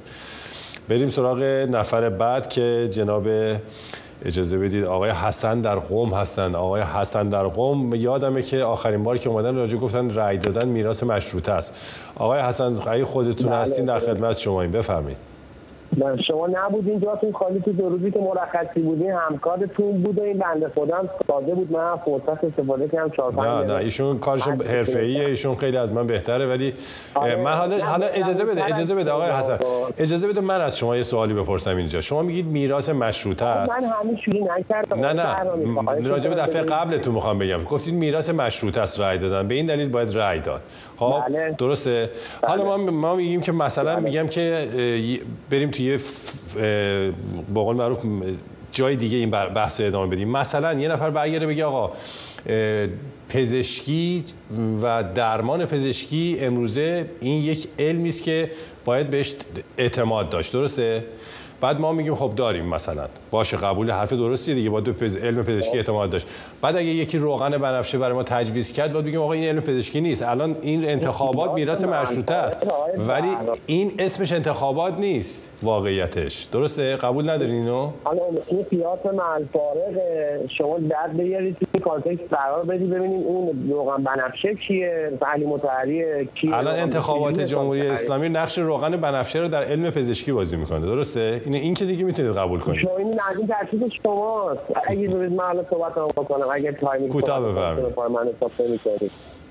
بریم 0.88 1.08
سراغ 1.08 1.42
نفر 1.70 2.08
بعد 2.08 2.48
که 2.48 2.88
جناب 2.90 3.28
اجازه 4.24 4.58
بدید. 4.58 4.84
آقای 4.84 5.10
حسن 5.10 5.60
در 5.60 5.76
قوم 5.76 6.14
هستند 6.14 6.56
آقای 6.56 6.82
حسن 6.82 7.28
در 7.28 7.44
قوم 7.44 7.94
یادمه 7.94 8.42
که 8.42 8.62
آخرین 8.62 9.02
بار 9.02 9.18
که 9.18 9.28
اومدن 9.28 9.56
راجع 9.56 9.76
گفتن 9.76 10.14
رأی 10.14 10.38
دادن 10.38 10.68
میراث 10.68 11.02
مشروطه 11.02 11.52
است. 11.52 11.74
آقای 12.16 12.40
حسن 12.40 12.78
اگه 12.86 13.04
خودتون 13.04 13.50
بله. 13.50 13.58
هستین 13.58 13.84
در 13.84 13.98
خدمت 13.98 14.38
شما 14.38 14.62
این 14.62 14.70
بفرمایید. 14.70 15.29
شما 16.28 16.46
نبودین 16.52 17.00
جاتون 17.00 17.32
خالی 17.32 17.60
تو 17.60 17.72
دو 17.72 17.88
روزی 17.88 18.10
که 18.10 18.18
مرخصی 18.18 18.80
بودین 18.80 19.10
همکارتون 19.10 20.02
بود 20.02 20.18
و 20.18 20.22
این 20.22 20.38
بنده 20.38 20.68
خدا 20.68 20.96
هم 20.96 21.08
ساده 21.26 21.54
بود. 21.54 21.72
من 21.72 21.96
فرصت 21.96 22.44
استفاده 22.44 22.88
کردم 22.88 23.10
چهار 23.10 23.32
پنج 23.32 23.46
نه 23.46 23.64
نه. 23.64 23.74
ایشون 23.74 24.18
کارشون 24.18 24.62
حرفه‌ایه 24.62 25.26
ایشون 25.26 25.54
خیلی 25.54 25.76
از 25.76 25.92
من 25.92 26.06
بهتره. 26.06 26.46
ولی 26.46 26.74
آره، 27.14 27.36
من 27.36 27.52
حالا 27.52 27.84
حالا 27.84 28.06
اجازه 28.06 28.44
بده 28.44 28.64
اجازه 28.64 28.94
بده 28.94 29.10
آقای 29.10 29.30
حسن. 29.30 29.58
اجازه 29.98 30.28
بده 30.28 30.40
من 30.40 30.60
از 30.60 30.78
شما 30.78 30.96
یه 30.96 31.02
سوالی 31.02 31.34
بپرسم 31.34 31.76
اینجا. 31.76 32.00
شما 32.00 32.22
میگید 32.22 32.46
میراث 32.46 32.88
مشروطه 32.88 33.44
است. 33.44 33.76
من 33.76 33.84
همین 33.84 34.16
شوری 34.16 34.44
نکردم. 34.58 35.00
نه 35.00 35.12
نه. 35.12 36.08
راجع 36.08 36.30
به 36.30 36.36
دفعه. 36.36 36.62
قبلتون 36.62 37.14
می‌خوام 37.14 37.38
بگم. 37.38 37.64
گفتید 37.64 37.94
میراث 37.94 38.30
مشروطه 38.30 38.80
است 38.80 39.00
رأی 39.00 39.18
دادن. 39.18 39.48
به 39.48 39.54
این 39.54 39.66
دلیل 39.66 39.88
باید 39.88 40.18
رأی 40.18 40.40
داد. 40.40 40.60
خب 40.96 41.22
بله. 41.28 41.54
درسته. 41.58 42.10
حالا 42.42 42.64
ما 42.64 42.76
ما 42.76 43.16
میگیم 43.16 43.40
که 43.40 43.52
مثلا 43.52 43.96
بله. 43.96 44.04
میگم 44.04 44.26
که 44.26 44.68
بریم 45.50 45.70
توی 45.80 45.98
به 47.54 47.60
قول 47.60 47.76
معروف 47.76 47.98
جای 48.72 48.96
دیگه 48.96 49.18
این 49.18 49.30
بحث 49.30 49.80
ادامه 49.80 50.16
بدیم. 50.16 50.28
مثلا 50.28 50.80
یه 50.80 50.88
نفر 50.88 51.10
برگرده 51.10 51.46
بگه 51.46 51.64
آقا 51.64 51.92
پزشکی 53.30 54.24
و 54.82 55.04
درمان 55.14 55.66
پزشکی 55.66 56.36
امروزه 56.40 57.06
این 57.20 57.42
یک 57.42 57.68
علمی 57.78 58.08
است 58.08 58.22
که 58.22 58.50
باید 58.84 59.10
بهش 59.10 59.34
اعتماد 59.78 60.28
داشت 60.28 60.52
درسته؟ 60.52 61.04
بعد 61.60 61.80
ما 61.80 61.92
میگیم 61.92 62.14
خب 62.14 62.32
داریم 62.36 62.66
مثلا. 62.66 63.06
باشه 63.30 63.56
قبول 63.56 63.90
حرف 63.90 64.12
درستی 64.12 64.54
دیگه 64.54 64.70
باید 64.70 64.84
به. 64.84 65.06
علم 65.22 65.44
پزشکی 65.44 65.76
اعتماد 65.76 66.10
داشت. 66.10 66.26
بعد 66.62 66.76
اگه 66.76 66.88
یکی 66.88 67.18
روغن 67.18 67.50
بنفشه 67.50 67.98
برای 67.98 68.14
ما 68.14 68.22
تجویز 68.22 68.72
کرد 68.72 68.92
باید 68.92 69.04
بگیم 69.04 69.20
آقا 69.20 69.32
این 69.32 69.44
علم 69.44 69.60
پزشکی 69.60 70.00
نیست. 70.00 70.22
الان 70.22 70.56
این 70.62 70.88
انتخابات 70.88 71.50
میراث 71.50 71.84
مشروطه 71.84 72.34
است. 72.34 72.66
ولی 73.08 73.28
این 73.66 73.92
اسمش 73.98 74.32
انتخابات 74.32 74.98
نیست 74.98 75.52
واقعیتش. 75.62 76.44
درسته؟ 76.44 76.96
قبول 76.96 77.30
ندارین 77.30 77.54
اینو؟ 77.54 77.90
حالا 78.04 78.22
این 78.46 78.62
قیاس 78.62 78.98
شما 80.58 80.78
درد 80.78 81.16
بیارید 81.16 81.56
توی 81.72 81.80
کانتکست 81.80 82.34
قرار 82.34 82.64
بدی 82.64 82.84
ببینیم 82.84 83.19
اون 83.26 83.70
روغن 83.70 84.02
بنفشه 84.02 84.54
کیه 84.54 85.10
علی 85.22 85.46
متحری 85.46 86.26
کیه 86.26 86.56
الان 86.56 86.74
انتخابات؟ 86.74 87.40
جمهوری. 87.40 87.88
اسلامی 87.88 88.28
نقش 88.28 88.58
روغن 88.58 88.96
بنفشه 88.96 89.38
رو 89.38 89.48
در 89.48 89.62
علم 89.62 89.90
پزشکی 89.90 90.32
بازی 90.32 90.56
می‌کنه 90.56 90.80
درسته 90.80 91.40
این 91.44 91.54
این 91.54 91.74
که 91.74 91.84
دیگه 91.84 92.04
می‌تونید 92.04 92.32
قبول 92.32 92.60
کنید 92.60 92.80
شما 92.80 92.96
این 92.96 93.20
از 93.30 93.36
این 93.38 93.46
ترتیب 93.46 93.88
شماست 93.88 94.60
اگه 94.86 95.08
ببینید 95.08 95.32
من 95.32 95.44
الان 95.44 95.66
صحبت 95.70 95.96
رو 95.96 96.08
بکنم 96.08 96.46
اگر 96.52 96.72
تایمی 96.72 97.08
کوتاه 97.08 97.52
بفرمایید. 97.52 97.98
من 97.98 98.32
حساب 98.36 98.68
نمی‌کنید. 98.68 99.10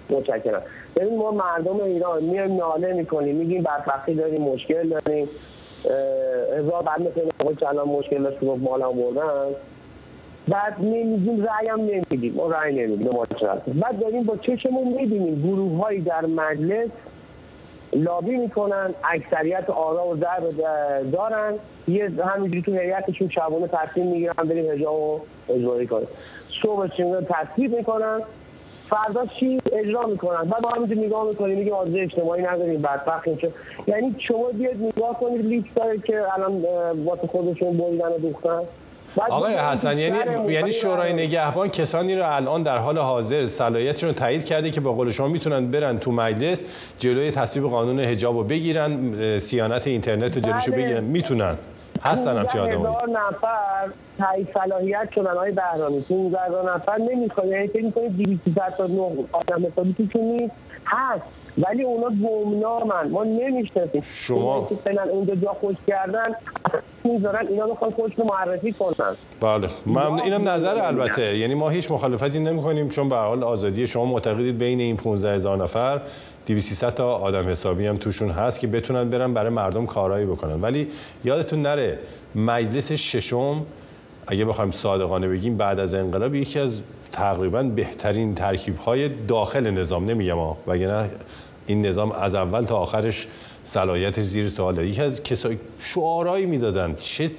متشکرم 0.09 0.61
ببین 0.95 1.17
ما 1.17 1.31
مردم 1.31 1.79
ایران 1.79 2.23
میایم 2.23 2.55
ناله 2.57 2.93
می‌کنیم 2.93 3.35
میگیم 3.35 3.63
بدبختی 3.63 4.13
داریم 4.13 4.41
مشکل 4.41 4.89
داریم 4.89 5.29
هزار 6.57 6.83
بعد 6.83 7.01
مثل 7.01 7.55
که 7.55 7.69
الان 7.69 7.87
مشکل 7.87 8.23
داشت 8.23 8.39
گفت 8.39 8.61
هم 8.61 8.91
بردن 8.91 9.55
بعد 10.49 10.75
نمیدیم 10.79 11.45
رأی 11.45 11.67
هم 11.67 11.79
نمیدیم 11.81 12.33
ما 12.33 12.47
رأی 12.47 12.73
نمیدیم 12.75 13.09
بعد 13.81 13.99
داریم 13.99 14.23
با 14.23 14.37
چشمون 14.37 14.87
می‌بینیم 14.87 15.41
گروه 15.41 15.81
هایی 15.83 16.01
در 16.01 16.25
مجلس 16.25 16.89
لابی 17.93 18.37
می‌کنن 18.37 18.93
اکثریت 19.13 19.69
آرا 19.69 20.07
و 20.07 20.15
در 20.15 20.39
دارن. 21.11 21.53
یه 21.87 22.09
همینجوری 22.35 22.61
تو 22.61 22.71
هیئتشون 22.71 23.29
شبانه 23.29 23.67
تصمیم 23.67 24.07
می‌گیرن 24.07 24.33
بریم 24.33 24.71
حجاب 24.71 24.95
و 24.95 25.19
اجرایی 25.49 25.87
کنن. 25.87 26.07
صبح 26.61 26.87
چنگاه 26.87 27.21
تصویب 27.21 27.75
می‌کنن. 27.75 28.21
فردا 28.89 29.25
چی؟ 29.25 29.59
اجرا 29.71 30.07
می‌کنن. 30.07 30.49
بعد 30.49 30.61
ما 30.63 30.69
همینجور 30.69 30.97
نگاه 31.05 31.27
می‌کنیم 31.27 31.57
میگیم 31.57 31.73
آزه 31.73 31.99
اجتماعی 31.99 32.43
نداریم 32.43 32.81
بدبخت 32.81 33.39
که 33.39 33.51
یعنی 33.87 34.15
شما 34.19 34.49
بیاد 34.53 34.75
نگاه 34.75 35.19
کنید 35.19 35.45
لیست 35.45 35.75
داره 35.75 35.97
که 35.97 36.33
الان 36.33 36.61
واسه 37.05 37.27
خودشون 37.27 37.77
بریدن 37.77 38.07
و 38.07 38.17
دوختن. 38.17 38.61
آقای 39.17 39.53
حسن 39.53 39.97
یعنی 39.97 40.17
یعنی 40.53 40.71
شورای 40.73 41.13
نگهبان 41.13 41.69
کسانی 41.69 42.15
رو 42.15 42.35
الان 42.35 42.63
در 42.63 42.77
حال 42.77 42.97
حاضر 42.97 43.47
صلاحیتشون 43.47 44.09
رو 44.09 44.15
تایید 44.15 44.45
کرده 44.45 44.71
که 44.71 44.81
با 44.81 44.93
قول 44.93 45.11
شما 45.11 45.27
می‌تونن 45.27 45.71
برن 45.71 45.99
تو 45.99 46.11
مجلس 46.11 46.65
جلوی 46.99 47.31
تصویب 47.31 47.65
قانون 47.69 47.99
حجاب 47.99 48.37
رو 48.37 48.43
بگیرن 48.43 49.39
سیانت 49.39 49.87
اینترنت 49.87 50.37
رو 50.37 50.43
جلوشو 50.43 50.71
بله. 50.71 50.83
بگیرن. 50.83 51.03
می‌تونن. 51.03 51.57
هستن 52.03 52.37
هم 52.37 52.47
چه 52.47 52.59
آدمایی 52.59 52.95
نفر 53.13 53.87
تایید 54.17 54.47
صلاحیت 54.53 55.09
شدن. 55.15 55.37
های 55.37 55.51
بهرامی 55.51 56.01
15 56.01 56.39
نفر 56.75 56.97
نمی‌خواد 56.97 57.47
یعنی 57.47 57.67
فکر 57.67 57.83
می‌کنید 57.85 58.17
239 58.17 59.01
آدم 59.31 59.65
حسابی 59.65 60.07
که 60.13 60.19
نیست؟ 60.19 60.53
هست. 60.85 61.23
ولی 61.67 61.83
اونا 61.83 62.07
گمنامن. 62.27 63.09
ما 63.09 63.23
نمی‌شناسیم. 63.23 64.01
شما 64.01 64.69
فعلا 64.83 65.03
اونجا 65.03 65.35
جا 65.35 65.53
خوش 65.53 65.75
کردن 65.87 66.35
می‌ذارن 67.03 67.47
اینا 67.47 67.65
می‌خوان 67.65 67.91
خودشون 67.91 68.27
معرفی 68.27 68.71
کنن. 68.71 69.15
بله. 69.41 69.67
من 69.85 70.19
اینم 70.19 70.49
نظر 70.49 70.77
البته. 70.77 71.37
یعنی 71.37 71.55
ما 71.55 71.69
هیچ 71.69 71.91
مخالفتی 71.91 72.39
نمی 72.39 72.61
کنیم 72.61 72.89
چون 72.89 73.09
به 73.09 73.15
حال 73.15 73.43
آزادی 73.43 73.87
شما 73.87 74.05
معتقدید 74.05 74.57
بین 74.57 74.79
این 74.79 74.95
15 74.95 75.33
هزار 75.35 75.57
نفر 75.57 76.01
200 76.45 76.89
تا 76.89 77.15
آدم 77.15 77.47
حسابی 77.47 77.87
هم 77.87 77.97
توشون 77.97 78.29
هست 78.29 78.59
که 78.59 78.67
بتونن 78.67 79.09
برن 79.09 79.33
برای 79.33 79.49
مردم 79.49 79.85
کارایی 79.85 80.25
بکنن. 80.25 80.61
ولی 80.61 80.87
یادتون 81.23 81.61
نره 81.61 81.99
مجلس 82.35 82.91
ششم 82.91 83.65
اگه 84.27 84.45
بخوایم 84.45 84.71
صادقانه 84.71 85.27
بگیم 85.27 85.57
بعد 85.57 85.79
از 85.79 85.93
انقلاب 85.93 86.35
یکی 86.35 86.59
از 86.59 86.81
تقریبا 87.11 87.63
بهترین 87.63 88.35
ترکیب 88.35 88.77
های 88.77 89.09
داخل 89.09 89.69
نظام. 89.69 90.05
نمیگم 90.05 90.37
وگرنه 90.67 91.09
این 91.69 91.85
نظام 91.85 92.11
از 92.11 92.35
اول 92.35 92.65
تا 92.65 92.77
آخرش 92.77 93.27
صلاحیتش 93.63 94.23
زیر 94.23 94.49
سواله 94.49 94.87
یکی 94.87 95.01
از 95.01 95.23
کسای 95.23 95.57
شعارهایی 95.79 96.45
می‌دادن. 96.45 96.95
چه 96.95 97.31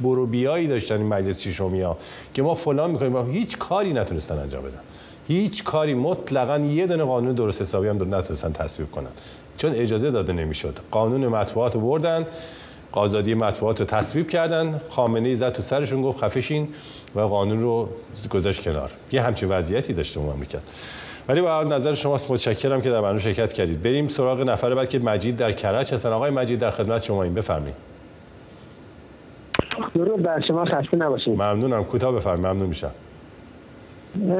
برو 0.00 0.26
بیایی 0.26 0.66
داشتن 0.66 0.96
این 0.96 1.06
مجلس 1.06 1.40
شیشمی 1.40 1.80
ها 1.80 1.98
که 2.34 2.42
ما 2.42 2.54
فلان 2.54 2.90
می‌کنیم 2.90 3.30
هیچ 3.30 3.58
کاری 3.58 3.92
نتونستن 3.92 4.38
انجام 4.38 4.62
بدن. 4.62 4.80
هیچ 5.28 5.64
کاری. 5.64 5.94
مطلقا 5.94 6.58
یه 6.58 6.86
دونه 6.86 7.04
قانون 7.04 7.34
درست 7.34 7.62
حسابی 7.62 7.88
هم 7.88 8.14
نتونستن 8.14 8.52
تصویب 8.52 8.90
کنن. 8.90 9.10
چون 9.58 9.72
اجازه 9.72 10.10
داده 10.10 10.32
نمی‌شد. 10.32 10.78
قانون 10.90 11.26
مطبوعات 11.26 11.74
رو 11.74 11.80
بردن. 11.80 12.26
آزادی 12.92 13.34
مطبوعات 13.34 13.80
رو 13.80 13.86
تصویب 13.86 14.28
کردن. 14.28 14.80
خامنه 14.90 15.28
ای 15.28 15.36
زد 15.36 15.52
تو 15.52 15.62
سرشون 15.62 16.02
گفت 16.02 16.24
خفشین 16.24 16.68
و 17.14 17.20
قانون 17.20 17.60
رو 17.60 17.88
گذاشت 18.30 18.62
کنار. 18.62 18.90
یه 19.12 19.22
همچین 19.22 19.48
وضعیتی 19.48 19.92
داشته 19.92 20.20
مملکت. 20.20 20.62
ولی 21.28 21.40
با 21.40 21.64
نظر 21.64 21.94
شماست 21.94 22.30
متشکرم 22.30 22.80
که 22.80 22.90
در 22.90 23.00
برنامه 23.00 23.18
شرکت 23.18 23.52
کردید. 23.52 23.82
بریم 23.82 24.08
سراغ 24.08 24.40
نفر 24.40 24.74
بعد 24.74 24.88
که 24.88 24.98
مجید 24.98 25.36
در 25.36 25.52
کرج 25.52 25.94
هستن. 25.94 26.08
آقای 26.08 26.30
مجید 26.30 26.58
در 26.58 26.70
خدمت 26.70 27.02
شما 27.02 27.22
این 27.22 27.34
بفرمایید. 27.34 27.74
درود 29.94 30.22
بر 30.22 30.40
شما. 30.48 30.64
خسته 30.64 30.96
نباشید. 30.96 31.34
ممنونم. 31.34 31.84
کوتاه 31.84 32.14
بفرمایید. 32.14 32.46
ممنون 32.46 32.68
میشم. 32.68 32.90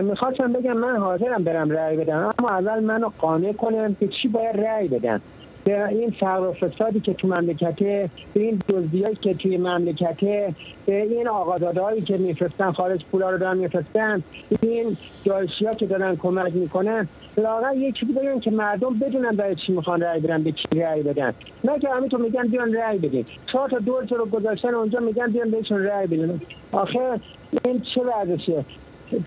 می‌خواستم 0.03 0.53
بگم 0.53 0.73
من 0.73 0.97
حاضرم 0.97 1.45
برم 1.45 1.71
رأی 1.71 1.97
بدم. 1.97 2.31
اما 2.39 2.51
اول 2.51 2.81
منو 2.81 3.11
قانع 3.19 3.53
کنم 3.53 3.97
که 4.01 4.09
چی 4.09 4.29
باید 4.29 4.57
رأی 4.57 4.89
بدم. 4.89 5.21
به 5.67 5.89
این 5.89 6.11
فقر 6.11 6.47
و 6.47 6.53
فسادی 6.53 7.01
که 7.01 7.15
تو 7.15 7.29
مملکته 7.29 8.11
به 8.35 8.41
این 8.41 8.59
دزدیایی 8.69 9.15
که 9.15 9.35
توی 9.35 9.57
مملکته 9.57 10.55
به 10.87 11.03
این 11.03 11.29
آقادادهایی 11.29 12.03
که 12.03 12.17
میفرستن 12.17 12.73
خارج 12.73 13.05
پولا 13.05 13.31
رو 13.31 13.39
دارن 13.39 13.59
میفرستن 13.59 14.23
این 14.63 14.97
جایشی 15.25 15.67
ها 15.67 15.73
که 15.73 15.87
دارن 15.87 16.17
کمک 16.17 16.55
می‌کنن 16.55 17.09
لاغر 17.37 17.77
یکی 17.77 18.07
بگن 18.07 18.41
که 18.41 18.51
مردم 18.51 18.99
بدونن 18.99 19.37
برای 19.37 19.55
چی 19.55 19.73
می‌خوان 19.73 20.01
رأی 20.01 20.21
بدن 20.21 20.43
به 20.43 20.53
کی 20.53 20.81
رأی 20.81 21.03
بدن. 21.03 21.33
نه 21.65 21.79
که 21.79 21.89
همینطور 21.89 22.21
میگن 22.21 22.47
بیان 22.47 22.75
رأی 22.75 22.99
بدین. 22.99 23.27
چهار 23.53 23.71
تا 23.71 23.79
دور 23.79 24.05
رو 24.11 24.27
گذاشتن 24.27 24.75
اونجا 24.75 25.01
میگن 25.01 25.27
بیان 25.27 25.51
بهشون 25.51 25.83
رأی 25.83 26.07
بدن 26.07 26.41
آخه 26.73 27.21
این 27.65 27.83
چه 27.95 28.01
ورزشه 28.03 28.65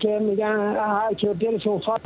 که 0.00 0.18
میگن 0.18 0.76
که 1.16 1.34
دلشون 1.34 1.78
خواست 1.78 2.04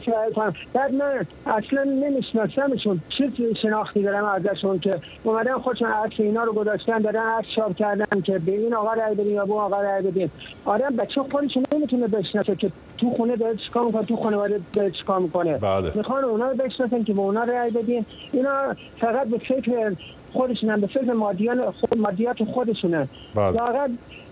بعد 0.73 0.95
من 0.95 1.27
اصلا 1.47 1.85
نمیشناسمشون 1.85 3.01
چه 3.19 3.31
شناختی 3.63 4.03
دارم 4.03 4.25
ازشون 4.25 4.79
که 4.79 4.99
اومدن 5.23 5.59
خودشون 5.59 5.89
عکس 5.89 6.21
اینا 6.21 6.45
رو 6.45 6.53
گذاشتن 6.53 6.99
دارن 6.99 7.39
عکس 7.39 7.49
چاپ 7.57 7.77
کردن 7.77 8.21
که 8.21 8.39
به 8.39 8.53
این 8.53 8.75
آقا 8.75 8.93
رای 8.93 9.15
بدین 9.15 9.33
یا 9.33 9.45
به 9.45 9.55
آقا 9.55 9.81
رای 9.83 10.03
بدین. 10.03 10.31
آدم 10.65 10.97
بچه 10.97 11.23
خودش 11.23 11.59
نمی‌تونه 11.75 12.07
بشناسه 12.07 12.57
که 12.57 12.71
تو 12.99 13.11
خونه 13.11 13.37
داره 13.37 13.57
چیکار 13.57 13.85
می‌کنه 13.85 14.05
تو 14.05 14.17
خانواده 14.17 14.61
داره 14.73 14.91
چیکار 14.91 15.21
می‌کنه. 15.21 15.59
بله. 15.59 15.93
می‌خوان 15.95 16.25
اونا 16.25 16.51
رو 16.51 16.57
بشناسن 16.57 17.05
که 17.05 17.13
به 17.13 17.21
اونا 17.21 17.45
رای 17.45 17.71
بدین. 17.71 18.07
اینا 18.33 18.75
فقط 19.01 19.27
به 19.27 19.39
فکر 19.39 19.97
خودشونن 20.33 20.81
به 20.81 20.87
فکر 20.87 21.13
مادیان 21.13 21.71
خود 21.71 21.99
مادیات 21.99 22.45
خودشونن. 22.45 23.09
بله. 23.35 23.59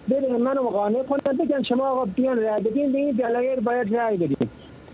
بریم 0.09 0.37
منو 0.37 0.63
قانع 0.63 1.03
کنن 1.03 1.37
بگن 1.39 1.63
شما 1.63 1.89
آقا 1.89 2.05
بیان 2.05 2.43
رای 2.43 2.61
بدین 2.61 2.93
به 2.93 2.99
این 2.99 3.11
دلایل 3.11 3.61
باید 3.61 3.95
رای 3.97 4.17
بدین. 4.17 4.37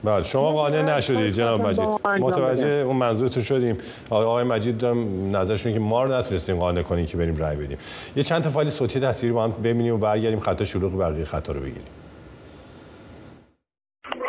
بله 0.05 0.23
شما 0.23 0.53
قانع 0.53 0.83
نشدید 0.83 1.31
جناب 1.31 1.61
مجید. 1.61 1.89
متوجه 2.05 2.67
اون 2.67 2.97
منظورتون 2.97 3.43
شدیم. 3.43 3.79
آقای 4.11 4.45
مجید 4.45 4.85
هم 4.85 5.37
نظرشون 5.37 5.73
که 5.73 5.81
ما 5.81 6.05
رو 6.05 6.13
نتونستیم 6.13 6.57
قانع 6.57 6.83
کنیم 6.83 7.07
که 7.07 7.17
بریم 7.17 7.37
رای 7.37 7.57
بدیم. 7.57 7.79
یه 8.17 8.23
چند 8.23 8.43
تا 8.43 8.51
فایل 8.51 8.71
صوتی 8.71 9.01
تصویری 9.01 9.35
با 9.35 9.45
هم 9.45 9.51
ببینیم 9.65 9.95
و 9.95 9.99
برگردیم. 9.99 10.41
خط 10.41 10.65
شلوغ 10.65 10.99
بقیه 11.01 11.25
خطا 11.25 11.53
رو 11.53 11.61
بگیریم. 11.61 11.87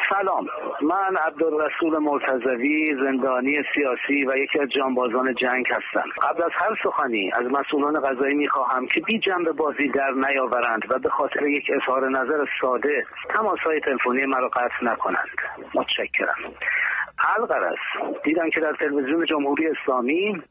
سلام. 0.09 0.45
من 0.89 1.17
عبدالرسول 1.17 1.97
مرتضوی 1.97 2.95
زندانی 2.95 3.63
سیاسی 3.73 4.25
و 4.25 4.37
یکی 4.37 4.59
از 4.59 4.69
جانبازان 4.69 5.35
جنگ 5.35 5.65
هستم. 5.69 6.09
قبل 6.21 6.43
از 6.43 6.51
هر 6.53 6.75
سخنی 6.83 7.31
از 7.33 7.45
مسئولان 7.45 7.99
قضایی 7.99 8.35
می‌خواهم 8.35 8.87
که 8.87 9.01
بی 9.01 9.19
جنب 9.19 9.51
بازی 9.51 9.87
در 9.87 10.11
نیاورند 10.11 10.81
و 10.89 10.99
به 10.99 11.09
خاطر 11.09 11.47
یک 11.47 11.71
اظهار 11.75 12.09
نظر 12.09 12.45
ساده 12.61 13.05
تماسهای 13.29 13.79
تلفنی 13.79 14.25
مرا 14.25 14.49
قطع 14.49 14.83
نکنند. 14.85 15.35
متشکرم. 15.75 16.53
الغرض 17.37 17.77
دیدم 18.23 18.49
که 18.49 18.59
در 18.59 18.73
تلویزیون 18.73 19.25
جمهوری 19.25 19.67
اسلامی 19.67 20.43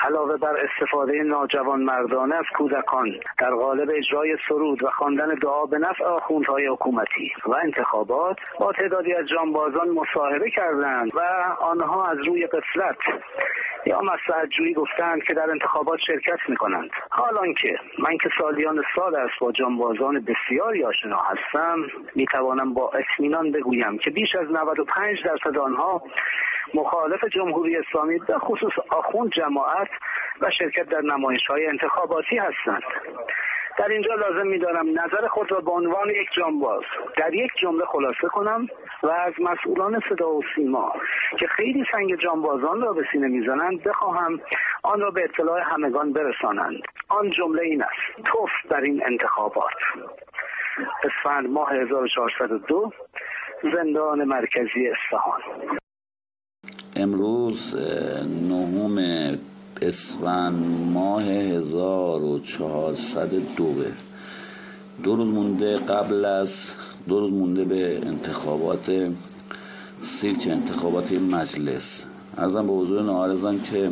علاوه 0.00 0.36
بر 0.36 0.56
استفاده 0.56 1.22
ناجوان 1.22 1.82
مردانه 1.82 2.34
از 2.34 2.44
کودکان 2.56 3.10
در 3.38 3.50
قالب 3.50 3.90
اجرای 3.94 4.36
سرود 4.48 4.84
و 4.84 4.90
خواندن 4.90 5.34
دعا 5.34 5.66
به 5.66 5.78
نفع 5.78 6.04
آخوندهای 6.04 6.66
حکومتی 6.66 7.32
و 7.46 7.54
انتخابات 7.54 8.36
با 8.60 8.72
تعدادی 8.72 9.14
از 9.14 9.26
جانبازان 9.26 9.88
مصاحبه 9.88 10.50
کردند 10.50 11.14
و 11.14 11.20
آنها 11.60 12.06
از 12.06 12.18
روی 12.26 12.46
قفلت 12.46 12.98
یا 13.86 14.00
مسلحت 14.00 14.48
جویی 14.58 14.74
گفتند 14.74 15.22
که 15.22 15.34
در 15.34 15.50
انتخابات 15.50 15.98
شرکت 16.06 16.38
می 16.48 16.56
کنند 16.56 16.90
حالان 17.10 17.54
که 17.54 17.78
من 17.98 18.16
که 18.16 18.28
سالیان 18.38 18.82
سال 18.96 19.16
است 19.16 19.40
با 19.40 19.52
جانبازان 19.52 20.24
بسیاری 20.24 20.84
آشنا 20.84 21.18
هستم 21.18 21.86
می 22.14 22.26
توانم 22.26 22.74
با 22.74 22.90
اطمینان 22.94 23.52
بگویم 23.52 23.98
که 23.98 24.10
بیش 24.10 24.34
از 24.34 24.50
95 24.50 25.18
درصد 25.24 25.58
آنها 25.58 26.02
مخالف 26.74 27.24
جمهوری 27.24 27.76
اسلامی 27.76 28.18
به 28.18 28.38
خصوص 28.38 28.72
آخوند 28.88 29.30
جماعت 29.32 29.88
و 30.40 30.50
شرکت 30.50 30.88
در 30.88 31.00
نمایش 31.00 31.46
های 31.46 31.66
انتخاباتی 31.66 32.36
هستند. 32.38 32.82
در 33.78 33.88
اینجا 33.88 34.14
لازم 34.14 34.46
میدارم 34.46 34.88
نظر 34.88 35.28
خود 35.28 35.52
را 35.52 35.60
به 35.60 35.70
عنوان 35.70 36.10
یک 36.10 36.28
جانباز 36.36 36.82
در 37.16 37.34
یک 37.34 37.50
جمله 37.62 37.84
خلاصه 37.84 38.28
کنم 38.32 38.68
و 39.02 39.10
از 39.10 39.32
مسئولان 39.38 40.00
صدا 40.08 40.30
و 40.30 40.42
سیما 40.54 40.92
که 41.38 41.46
خیلی 41.46 41.84
سنگ 41.92 42.16
جانبازان 42.16 42.82
را 42.82 42.92
به 42.92 43.04
سینه 43.12 43.28
می‌زنند 43.28 43.82
بخواهم 43.82 44.40
آن 44.82 45.00
را 45.00 45.10
به 45.10 45.24
اطلاع 45.24 45.60
همگان 45.60 46.12
برسانند. 46.12 46.82
آن 47.08 47.30
جمله 47.30 47.62
این 47.62 47.82
است. 47.82 48.26
توف 48.26 48.50
در 48.70 48.80
این 48.80 49.02
انتخابات. 49.06 49.74
اسفند 51.04 51.50
ماه 51.50 51.72
1402 51.72 52.92
زندان 53.62 54.24
مرکزی 54.24 54.88
اصفهان. 54.88 55.40
امروز 56.96 57.74
نهم 58.50 58.98
اسفند 59.82 60.64
ماه 60.92 61.22
1402 61.22 63.74
دو. 65.02 65.16
روز 65.16 65.28
مونده 65.28 65.76
قبل 65.76 66.24
از 66.24 66.70
دو 67.08 67.20
روز 67.20 67.32
مونده 67.32 67.64
به 67.64 68.06
انتخابات 68.06 69.10
سیرک 70.00 70.48
انتخابات 70.50 71.12
مجلس. 71.12 72.04
ازم 72.36 72.66
به 72.66 72.72
حضور 72.72 73.02
نهارزم 73.02 73.58
که 73.58 73.90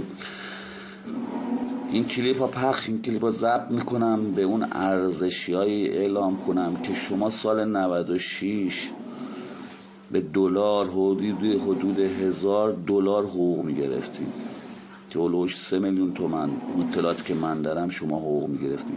این 1.90 2.04
کلیپ 2.04 2.38
ها 2.38 2.46
پخش 2.46 2.88
این 2.88 3.02
کلیپ 3.02 3.22
ها 3.22 3.30
ضبط 3.30 3.70
می‌کنم 3.70 4.32
به 4.32 4.42
اون 4.42 4.66
ارزشی 4.72 5.54
اعلام 5.54 6.36
کنم 6.36 6.76
که 6.76 6.94
شما 6.94 7.30
سال 7.30 7.64
96 7.64 8.90
به 10.12 10.20
دلار 10.20 10.86
حدود 10.86 11.44
حدود 11.44 11.98
هزار 11.98 12.76
دلار 12.86 13.24
حقوق 13.24 13.64
می‌گرفتیم 13.64 14.32
که 15.10 15.18
اولوش 15.18 15.56
سه 15.56 15.78
میلیون 15.78 16.12
تومن 16.12 16.50
اطلاعاتی 16.80 17.22
که 17.24 17.34
من 17.34 17.62
دارم 17.62 17.88
شما 17.88 18.18
حقوق 18.18 18.48
می‌گرفتیم 18.48 18.96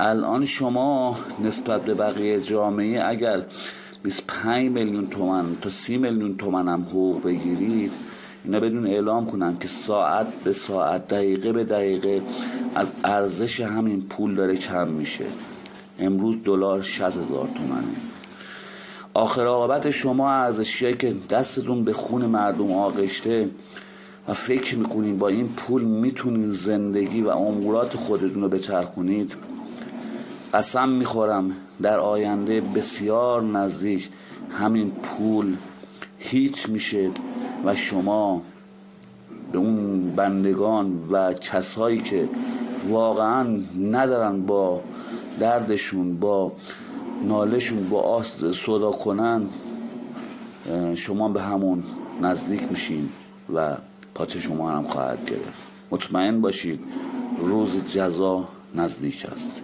الان 0.00 0.44
شما 0.44 1.16
نسبت 1.44 1.84
به 1.84 1.94
بقیه 1.94 2.40
جامعه 2.40 3.04
اگر 3.04 3.44
25 4.02 4.70
میلیون 4.70 5.06
تومن 5.06 5.56
تا 5.60 5.68
30 5.68 5.96
میلیون 5.96 6.36
تومن 6.36 6.68
هم 6.68 6.82
حقوق 6.82 7.22
بگیرید 7.22 7.92
اینا 8.44 8.60
بدون 8.60 8.86
اعلام 8.86 9.26
کنن 9.26 9.58
که 9.58 9.68
ساعت 9.68 10.26
به 10.44 10.52
ساعت 10.52 11.08
دقیقه 11.08 11.52
به 11.52 11.64
دقیقه 11.64 12.22
از 12.74 12.92
ارزش 13.04 13.60
همین 13.60 14.00
پول 14.00 14.34
داره 14.34 14.56
کم 14.56 14.88
میشه. 14.88 15.24
امروز 15.98 16.36
دلار 16.44 16.82
60 16.82 17.02
هزار 17.02 17.48
تومنه. 17.54 18.07
آخر 19.14 19.46
عاقبت 19.46 19.90
شما 19.90 20.32
ارزشیایی 20.32 20.96
که 20.96 21.14
دستتون 21.30 21.84
به 21.84 21.92
خون 21.92 22.26
مردم 22.26 22.72
آغشته 22.72 23.48
و 24.28 24.32
فکر 24.32 24.76
می‌کنین 24.76 25.18
با 25.18 25.28
این 25.28 25.48
پول 25.48 25.82
می‌تونین 25.82 26.50
زندگی 26.50 27.22
و 27.22 27.28
امورات 27.28 27.96
خودتون 27.96 28.42
رو 28.42 28.48
بچرخونید 28.48 29.36
قسم 30.54 30.88
می‌خورم 30.88 31.56
در 31.82 31.98
آینده 31.98 32.60
بسیار 32.60 33.42
نزدیک 33.42 34.08
همین 34.50 34.90
پول 34.90 35.56
هیچ 36.18 36.68
میشه 36.68 37.10
و 37.64 37.74
شما 37.74 38.42
به 39.52 39.58
اون 39.58 40.10
بندگان 40.16 41.08
و 41.10 41.32
کسایی 41.32 42.02
که 42.02 42.28
واقعا 42.88 43.58
ندارن 43.90 44.46
با 44.46 44.80
دردشون 45.40 46.16
با 46.16 46.52
نالشون 47.24 47.88
با 47.88 48.00
آست 48.00 48.52
صدا 48.52 48.90
کنن 48.90 49.42
شما 50.94 51.28
به 51.28 51.42
همون 51.42 51.82
نزدیک 52.22 52.62
میشین 52.70 53.08
و 53.54 53.76
پاچه 54.14 54.38
شما 54.40 54.70
هم 54.70 54.82
خواهد 54.82 55.24
گرفت. 55.26 55.62
مطمئن 55.90 56.40
باشید 56.40 56.80
روز 57.40 57.84
جزا 57.84 58.48
نزدیک 58.74 59.26
است. 59.32 59.62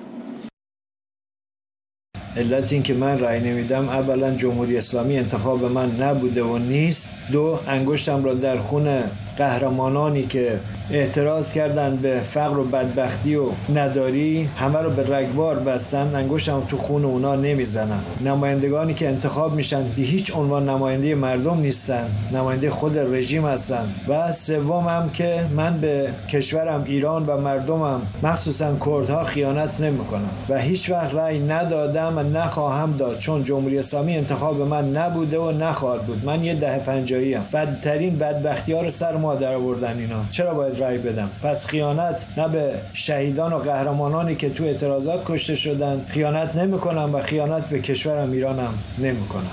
علت 2.36 2.72
این 2.72 2.82
که 2.82 2.94
من 2.94 3.18
رأی 3.18 3.40
نمیدم 3.50 3.88
اولا 3.88 4.34
جمهوری 4.34 4.78
اسلامی 4.78 5.18
انتخاب 5.18 5.64
من 5.64 5.90
نبوده 6.00 6.42
و 6.42 6.58
نیست. 6.58 7.32
دو 7.32 7.58
انگشتم 7.68 8.24
را 8.24 8.34
در 8.34 8.58
خون 8.58 9.02
قهرمانانی 9.38 10.26
که 10.26 10.60
اعتراض 10.90 11.52
کردن 11.52 11.96
به 11.96 12.20
فقر 12.30 12.58
و 12.58 12.64
بدبختی 12.64 13.36
و 13.36 13.44
نداری 13.74 14.48
همه 14.58 14.78
رو 14.78 14.90
به 14.90 15.16
رگبار 15.16 15.58
بستن 15.58 16.14
انگشتم 16.14 16.62
تو 16.68 16.76
خون 16.76 17.04
اونا 17.04 17.34
نمی‌زنم 17.34 18.02
نمایندگانی 18.24 18.94
که 18.94 19.08
انتخاب 19.08 19.54
میشن 19.54 19.82
به 19.96 20.02
هیچ 20.02 20.36
عنوان 20.36 20.68
نماینده 20.68 21.14
مردم 21.14 21.60
نیستن 21.60 22.06
نماینده 22.32 22.70
خود 22.70 22.98
رژیم 22.98 23.46
هستن. 23.46 23.84
و 24.08 24.32
سوم 24.32 24.88
هم 24.88 25.10
که 25.10 25.44
من 25.56 25.78
به 25.80 26.08
کشورم 26.28 26.84
ایران 26.86 27.26
و 27.26 27.40
مردمم 27.40 28.00
مخصوصا 28.22 28.76
کردها 28.86 29.24
خیانت 29.24 29.80
نمی‌کنم. 29.80 30.30
و 30.48 30.58
هیچ 30.58 30.90
وقت 30.90 31.14
رأی 31.14 31.38
ندادم 31.38 32.18
و 32.18 32.22
نخواهم 32.38 32.96
داد 32.98 33.18
چون 33.18 33.44
جمهوری 33.44 33.78
اسلامی 33.78 34.16
انتخاب 34.16 34.60
من 34.60 34.96
نبوده 34.96 35.38
و 35.38 35.50
نخواهد 35.50 36.02
بود. 36.02 36.24
من 36.24 36.44
یه 36.44 36.54
ده 36.54 36.78
پنجایی 36.78 37.34
هم 37.34 37.44
بدترین 37.52 38.18
بدبختی 38.18 38.90
سر 38.90 39.16
ما 39.16 39.34
در 39.34 39.54
آوردن 39.54 39.98
اینا. 39.98 40.16
چرا 40.30 40.54
باید 40.54 40.73
رأی 40.80 40.98
بدم. 40.98 41.30
پس 41.42 41.66
خیانت 41.66 42.26
نه 42.38 42.48
به 42.48 42.74
شهیدان 42.92 43.52
و 43.52 43.58
قهرمانانی 43.58 44.34
که 44.34 44.50
تو 44.50 44.64
اعتراضات 44.64 45.24
کشته 45.26 45.54
شدن. 45.54 46.04
خیانت 46.08 46.56
نمی‌کنم 46.56 47.14
و 47.14 47.20
خیانت 47.20 47.70
به 47.70 47.80
کشورم 47.80 48.32
ایرانم 48.32 48.74
نمی‌کنم. 48.98 49.50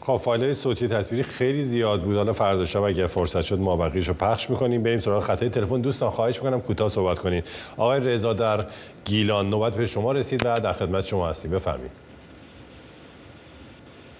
خب 0.00 0.16
فایل 0.16 0.52
صوتی 0.52 0.88
تصویری 0.88 1.22
خیلی 1.22 1.62
زیاد 1.62 2.02
بود. 2.02 2.16
حالا 2.16 2.32
فردا 2.32 2.64
شب 2.64 2.82
اگر 2.82 3.06
فرصت 3.06 3.40
شد 3.40 3.58
ما 3.58 3.76
بقیش 3.76 4.08
رو 4.08 4.14
پخش 4.14 4.50
می‌کنیم. 4.50 4.82
بریم 4.82 4.98
سراغ 4.98 5.22
خطای 5.22 5.48
تلفن. 5.48 5.80
دوستان 5.80 6.10
خواهش 6.10 6.42
می‌کنم 6.42 6.60
کوتاه 6.60 6.88
صحبت 6.88 7.18
کنید 7.18 7.46
آقای 7.76 8.00
رضا 8.00 8.32
در 8.32 8.66
گیلان 9.04 9.50
نوبت 9.50 9.74
به 9.74 9.86
شما 9.86 10.12
رسید 10.12 10.46
و 10.46 10.60
در 10.60 10.72
خدمت 10.72 11.04
شما 11.04 11.28
هستیم. 11.28 11.50
بفرمایید. 11.50 11.92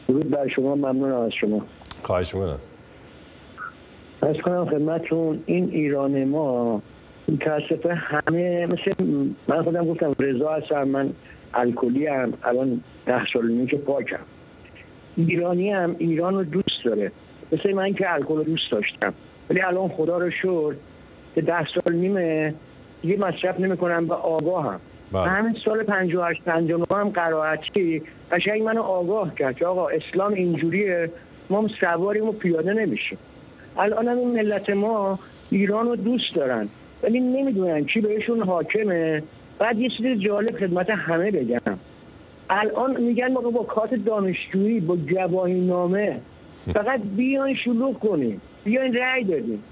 درود 0.08 0.30
بر 0.30 0.48
شما. 0.56 0.74
ممنون 0.74 1.12
از 1.12 1.30
شما. 1.40 1.62
خواهش 2.02 2.34
می‌کنم. 2.34 2.58
از 4.22 4.37
کنم 4.37 4.64
خدمتتون 4.64 5.42
این 5.46 5.70
ایران 5.70 6.24
ما 6.24 6.82
متاسفه 7.28 7.94
همه 7.94 8.66
مثل 8.66 9.04
من 9.48 9.62
خودم 9.62 9.85
گفتم 9.85 10.14
رضا 10.20 10.52
هستم 10.52 10.88
من 10.88 11.11
الکلی 11.54 12.06
هم 12.06 12.32
الان 12.44 12.80
ده 13.06 13.26
سال 13.32 13.66
که 13.66 13.76
پاکم. 13.76 14.18
ایرانی 15.16 15.70
هم 15.70 15.96
ایران 15.98 16.35
رو 16.35 16.44
دوست 16.44 16.85
داره. 16.85 17.12
مثل 17.52 17.72
من 17.72 17.94
که 17.94 18.14
الکل 18.14 18.37
رو 18.37 18.42
دوست 18.42 18.72
داشتم. 18.72 19.14
ولی 19.50 19.61
الان 19.61 19.88
خدا 19.88 20.18
رو 20.18 20.30
شد 20.30 20.76
که 21.35 21.40
ده 21.40 21.66
سال 21.66 21.94
نیمه 21.94 22.54
یه 23.04 23.18
مصرف 23.18 23.61
نمی‌کنم 23.61 24.06
و 24.08 24.12
آگاه 24.12 24.64
هم 24.64 24.80
بله. 25.12 25.22
همین 25.22 25.56
سال 25.64 25.82
58 25.82 26.42
59 26.42 26.85
هم 26.90 27.08
قرائتی 27.08 28.02
قشنگ 28.32 28.62
منو 28.62 28.82
آگاه 28.82 29.35
کرد 29.35 29.56
که 29.56 29.66
آقا 29.66 29.88
اسلام 29.88 30.32
اینجوریه 30.32 31.11
ما 31.50 31.68
سواریم 31.80 32.28
و 32.28 32.32
پیاده 32.32 32.72
نمیشیم. 32.72 33.18
الان 33.76 34.08
هم 34.08 34.18
این 34.18 34.30
ملت 34.30 34.70
ما 34.70 35.18
ایران 35.50 35.87
رو 35.87 35.96
دوست 35.96 36.35
دارن. 36.35 36.68
ولی 37.02 37.20
نمی‌دونن 37.20 37.85
کی 37.85 38.00
بهشون 38.00 38.42
حاکمه. 38.42 39.22
بعد 39.58 39.78
یه 39.78 39.88
چیز 39.88 40.06
جالب 40.06 40.58
خدمت 40.58 40.90
همه 40.90 41.30
بگم. 41.30 41.78
الان 42.50 43.00
میگن 43.00 43.32
ما 43.32 43.40
با 43.40 43.62
کارت 43.62 43.94
دانشجویی 43.94 44.80
با 44.80 44.96
گواهی 44.96 45.61
نامه 45.61 46.20
فقط 46.74 47.00
بیاین 47.16 47.56
شلوغ 47.64 47.98
کنیم 47.98 48.40
بیاین 48.64 48.94
رأی 48.94 49.24
بدیم 49.24 49.62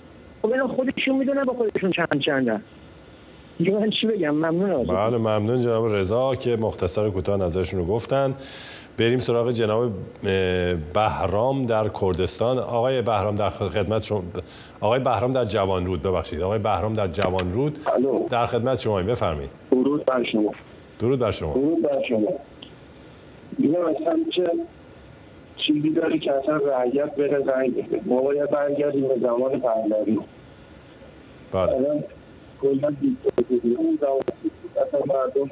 خب 0.42 0.52
اینا 0.52 0.68
خودشون 0.68 1.16
می‌دونن 1.16 1.44
با 1.44 1.52
خودشون 1.52 1.90
چند 1.90 2.20
چندن 2.20 2.62
من 3.60 3.90
چی 3.90 4.06
بگم؟ 4.06 4.30
ممنون. 4.30 4.86
بله 4.86 5.16
ممنون 5.16 5.60
جناب 5.62 5.94
رضا 5.94 6.34
که 6.34 6.56
مختصر 6.56 7.10
کوتاه 7.10 7.44
نظرشون 7.44 7.80
رو 7.80 7.86
گفتن. 7.86 8.34
بریم 9.00 9.18
سراغ 9.18 9.50
جناب 9.50 9.92
بهرام 10.94 11.66
در 11.66 11.88
کردستان. 12.00 12.58
آقای 12.58 13.02
بهرام 13.02 13.36
در 13.36 13.50
خدمت 13.50 14.02
شما 14.02 14.22
آقای 14.80 15.00
بهرام 15.00 15.32
در 15.32 15.44
جوان 15.44 15.86
رود 15.86 16.02
ببخشید. 16.02 16.40
آقای 16.40 16.58
بهرام 16.58 16.94
در 16.94 17.08
جوان 17.08 17.52
رود 17.52 17.78
در 18.30 18.46
خدمت 18.46 18.80
شما 18.80 19.02
بفرمایید. 19.02 19.50
درود 19.70 20.04
بر 20.04 20.24
شما. 20.24 20.52
درود 20.98 21.18
بر 21.18 21.30
شما. 21.30 21.52
درود 21.54 21.82
بر 21.82 22.02
شما. 22.08 22.28
اصلا 23.90 24.18
چه 24.36 24.50
چیزی 25.56 25.90
داری 25.90 26.18
که 26.18 26.32
اصلا 26.32 26.56
رعیت 26.56 27.14
بره 27.14 27.44
رعی 27.46 27.70
بده. 27.70 28.00
ما 28.06 28.22
باید 28.22 28.50
برگردیم 28.50 29.08
به 29.08 29.18
زمان 29.22 29.60
پهلوی 29.60 30.18
بله. 31.52 32.04
کلا 32.62 32.88
اصلا 34.76 35.00
مردم 35.06 35.50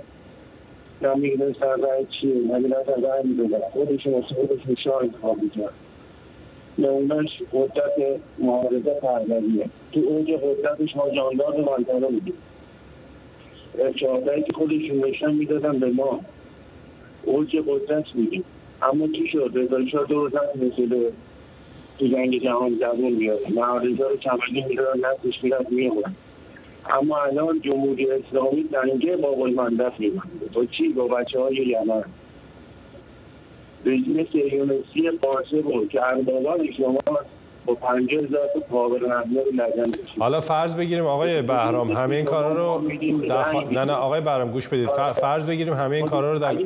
نمی‌دونستن 1.03 1.81
رای 1.83 2.07
چیه؟ 2.07 2.35
نمی‌دونستن 2.35 3.03
رای 3.03 3.23
می‌دونن 3.25 3.61
خودشون 3.73 4.13
واسه 4.13 4.35
خودشون 4.35 4.75
شاه 4.75 5.03
انتخاب 5.03 5.43
می‌کرد 5.43 5.75
نمونهش 6.79 7.43
قدرت 7.53 8.21
معارضه 8.39 8.95
پهلویه 9.03 9.71
تو 9.93 10.01
اوج 10.01 10.31
قدرتش 10.31 10.97
ما 10.97 11.11
جاندار 11.11 11.57
منطقه 11.57 12.07
بودیم. 12.07 12.35
ارشادهایی 13.79 14.43
که 14.43 14.53
خودشون 14.53 15.05
نشان 15.05 15.35
می‌دادن 15.35 15.79
به 15.79 15.91
ما. 15.91 16.21
اوج 17.25 17.57
قدرت 17.67 18.09
بودیم. 18.11 18.45
اما 18.83 19.07
چی 19.07 19.29
شد؟ 19.29 19.51
رضا 19.55 19.87
شاه 19.87 20.07
دو 20.07 20.15
روز 20.25 20.33
مثل 20.55 21.11
تو 21.99 22.07
جنگ 22.07 22.43
جهان 22.43 22.79
جوان 22.79 23.15
بیاد 23.15 23.41
معارضه 23.55 24.09
رو 24.09 24.17
کمالی 24.17 24.65
می‌دادن 24.69 25.01
نفسش 25.01 25.45
میرد 25.45 25.71
میمون 25.71 26.05
اما 26.89 27.19
الان 27.19 27.61
جمهوری 27.61 28.11
اسلامی 28.11 28.63
دنگه 28.63 29.17
با 29.17 29.33
قلمندف 29.33 30.01
میبنده 30.01 30.47
با 30.55 30.65
چی؟ 30.65 30.89
با 30.89 31.09
بچه 31.09 31.41
های 31.41 31.57
یمن. 31.57 32.05
رژیم 33.85 34.27
سیونسی 34.33 35.11
قاسم 35.23 35.87
که 35.89 36.03
اربابان 36.03 36.73
شما 36.73 36.99
با 37.75 37.89
هزار 37.89 39.01
نهیه 39.01 39.43
رو 39.45 39.51
لگن 39.53 39.93
حالا 40.19 40.41
فرض 40.41 40.77
بگیریم 40.77 41.07
آقای 41.07 41.43
بهرام 41.43 41.91
همه 41.91 42.17
این 42.17 42.25
کارا 42.25 42.53
رو 42.53 42.89
در 43.29 43.43
خ... 43.43 43.55
نه 43.55 43.85
نه 43.85 43.93
آقای 43.93 44.21
بهرام 44.21 44.51
گوش 44.51 44.69
بدید. 44.69 44.91
فرض 45.13 45.47
بگیریم 45.47 45.75
همه 45.75 45.97
این 45.97 46.07
کارا 46.07 46.33
رو 46.33 46.39
در 46.39 46.57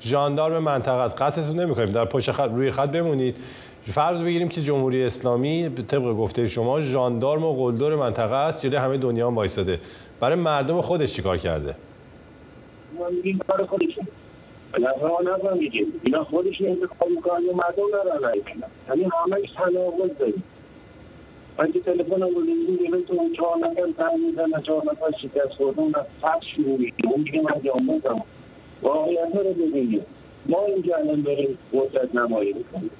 ژاندارم 0.00 0.62
منطقه 0.62 1.00
از 1.00 1.16
قطعتون 1.16 1.60
نمی‌کنیم. 1.60 1.92
در 1.92 2.04
پشت 2.04 2.32
خط 2.32 2.50
روی 2.50 2.70
خط 2.70 2.90
بمونید. 2.90 3.36
فرض 3.82 4.22
بگیریم 4.22 4.48
که 4.48 4.62
جمهوری 4.62 5.04
اسلامی 5.04 5.68
طبق 5.68 6.02
گفته 6.02 6.46
شما 6.46 6.80
ژاندارم 6.80 7.44
و 7.44 7.52
قلدر 7.52 7.94
منطقه 7.94 8.34
است 8.34 8.62
جلوی 8.62 8.76
همه 8.76 8.96
دنیا 8.96 9.26
هم 9.26 9.34
وایساده 9.34 9.80
برای 10.20 10.36
مردم 10.36 10.80
خودش 10.80 11.12
چیکار 11.12 11.36
کرده؟ 11.36 11.74
ما 12.98 13.08
میگیم 13.08 13.38
کار 13.48 13.66
خودشون 13.66 14.06
نظر 14.76 15.36
نظر 15.36 15.54
میگیم 15.54 16.00
اینا 16.02 16.24
خودشون 16.24 16.68
انتخاب 16.68 17.10
می‌کنن 17.10 17.46
و 17.46 17.52
مردم 17.52 17.86
ندارن 17.88 18.22
رای 18.22 18.40
بدن 18.40 18.68
یعنی 18.88 19.02
همش 19.02 19.50
تناقض 19.56 20.18
داریم. 20.18 20.42
من 21.58 21.72
که 21.72 21.80
تلفن 21.80 22.20
رو 22.20 22.42
دیگه 22.42 23.00
تو 23.00 23.14
اون 23.14 23.32
چهار 23.32 23.56
نفر 23.58 23.82
زنگ 23.98 24.20
می‌زنه 24.26 24.62
چهار 24.62 24.82
نفر 24.84 25.18
شکست 25.22 25.54
خورده 25.56 25.80
اون 25.80 25.94
از 25.94 26.04
فرد 26.22 26.42
شروع 26.42 26.78
میگه 26.78 26.92
اون 27.04 27.22
دیگه 27.22 27.40
من 27.40 27.62
جاموزم 27.64 28.22
واقعیت 28.82 29.34
رو 29.34 29.52
ببینیم. 29.52 30.06
ما 30.46 30.64
اینجا 30.64 30.96
الان 30.96 31.22
داریم 31.22 31.58
قدرت 31.72 32.14
نمایی 32.14 32.52
می‌کنیم. 32.52 32.90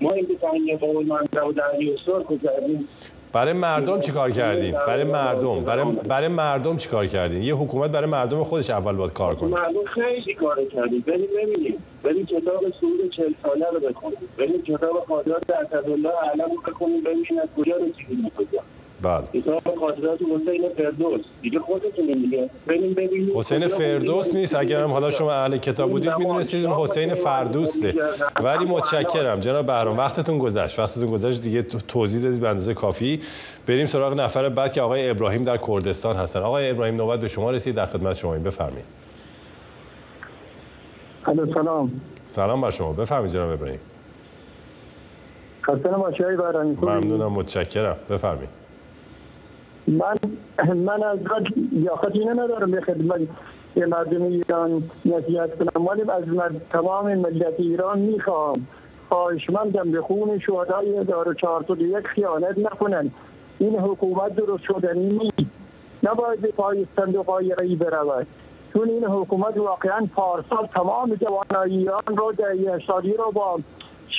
ما 0.00 0.12
اینکه 0.12 0.34
تنگه 0.34 0.76
قول 0.76 1.06
منطقه 1.06 1.46
و 1.46 1.52
درگی 1.52 1.92
استار 1.92 2.24
کردیم 2.42 2.88
برای 3.32 3.52
مردم 3.52 4.00
چیکار 4.00 4.30
کردین؟ 4.30 4.72
برای 4.72 5.04
مردم 5.04 5.64
برای 5.64 5.92
برای 5.92 6.28
مردم 6.28 6.76
چیکار 6.76 7.06
کردین؟ 7.06 7.42
یه 7.42 7.54
حکومت 7.54 7.90
برای 7.90 8.10
مردم 8.10 8.44
خودش 8.44 8.70
اول 8.70 8.96
باید 8.96 9.12
کار 9.12 9.34
کنه. 9.34 9.50
مردم 9.50 9.84
خیلی 9.94 10.34
کار 10.34 10.64
کردیم 10.64 11.04
بریم 11.06 11.28
ببینیم 11.36 11.76
بریم 12.02 12.26
کتاب 12.26 12.60
سعود 12.80 13.10
چل 13.10 13.32
ساله 13.42 13.66
رو 13.72 13.80
بخونیم. 13.80 14.18
بریم 14.38 14.62
کتاب 14.62 15.04
قادرات 15.08 15.50
اسدالله 15.50 16.12
علم 16.32 16.50
رو 16.50 16.72
بخونیم. 16.72 17.00
ببینیم 17.00 17.38
از 17.42 17.48
کجا 17.56 17.76
رسیدیم. 17.76 18.30
کجا 18.36 18.62
بله. 19.02 19.24
حسین 19.32 20.68
فردوس. 20.76 21.20
دیگه 21.42 21.58
خودتون 21.58 22.06
دیگه. 22.06 22.50
بریم 22.66 22.94
ببینیم 22.94 23.38
حسین 23.38 23.68
فردوس 23.68 24.34
نیست. 24.34 24.54
اگر 24.54 24.82
هم 24.82 24.90
حالا 24.90 25.10
شما 25.10 25.32
اهل 25.32 25.56
کتاب 25.56 25.90
بودید 25.90 26.12
می‌دونستید 26.18 26.64
اون 26.64 26.74
حسین 26.74 27.14
فردوسته. 27.14 27.94
ولی 28.42 28.64
متشکرم. 28.64 29.40
جناب 29.40 29.66
بهرام 29.66 29.98
وقتتون 29.98 30.38
گذشت. 30.38 30.78
وقتتون 30.78 31.10
گذشت. 31.10 31.42
دیگه 31.42 31.62
توضیح 31.62 32.22
دادید 32.22 32.40
به 32.40 32.48
اندازه 32.48 32.74
کافی. 32.74 33.20
بریم 33.66 33.86
سراغ 33.86 34.20
نفر 34.20 34.48
بعد 34.48 34.72
که 34.72 34.82
آقای 34.82 35.10
ابراهیم 35.10 35.42
در 35.42 35.56
کردستان 35.56 36.16
هستن. 36.16 36.40
آقای 36.40 36.70
ابراهیم 36.70 36.96
نوبت 36.96 37.20
به 37.20 37.28
شما 37.28 37.50
رسید. 37.50 37.74
در 37.74 37.86
خدمت 37.86 38.16
شما 38.16 38.32
بفرمایید. 38.32 38.84
الو 41.26 41.54
سلام. 41.54 42.00
سلام 42.26 42.60
بر 42.60 42.70
شما. 42.70 42.92
بفرمایید 42.92 43.32
جناب 43.34 43.50
ابراهیم. 43.50 43.80
خسته 45.62 45.88
نباشی 45.88 46.22
های 46.22 46.36
بهرانی 46.36 46.78
ممنونم. 46.82 47.32
متشکرم. 47.32 47.96
بفرمایید. 48.10 48.59
من 49.90 50.16
من 50.74 51.02
از 51.02 51.18
لیاقت 51.72 52.16
اینه 52.16 52.32
ندارم 52.32 52.70
به 52.70 52.80
خدمت 52.80 53.20
مردم 53.76 54.22
ایران 54.22 54.82
نصیحت 55.04 55.58
کنم 55.58 55.86
ولی 55.86 56.02
از 56.02 56.52
تمام 56.70 57.14
ملت 57.14 57.54
ایران 57.58 57.98
می‌خوام. 57.98 58.66
خواهشمندم 59.08 59.90
به 59.90 60.00
خون 60.00 60.38
شهدای 60.38 60.98
1401 60.98 62.06
خیانت 62.06 62.58
نکنن. 62.58 63.10
این 63.58 63.78
حکومت 63.78 64.36
درست 64.36 64.64
شدنی 64.64 65.18
نیست. 65.18 65.50
نباید 66.02 66.40
به 66.40 66.48
پای 66.48 66.86
صندوق 66.96 67.30
های 67.30 67.76
برود. 67.76 68.26
چون 68.72 68.88
این 68.88 69.04
حکومت 69.04 69.56
واقعا 69.56 70.06
پارسال 70.14 70.66
تمام 70.66 71.14
جوانای 71.14 71.76
ایران 71.76 72.02
رو 72.06 72.32
اشتادی 72.74 73.12
رو 73.12 73.30
با 73.30 73.60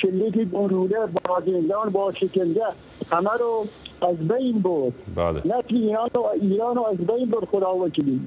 شلیک 0.02 0.50
گلوله 0.50 0.98
با 1.28 1.40
زندان 1.46 1.90
با 1.90 2.12
شکنجه 2.12 2.66
همه 3.12 3.30
رو 3.40 3.64
از 4.02 4.28
بین 4.28 4.58
بود 4.58 4.94
بله. 5.16 5.42
نه 5.44 5.62
ایران 5.66 6.10
و 6.14 6.20
ایران 6.40 6.76
رو 6.76 6.86
از 6.86 6.96
بین 6.96 7.30
بود 7.30 7.44
خدا 7.44 7.76
وکیلی. 7.76 8.20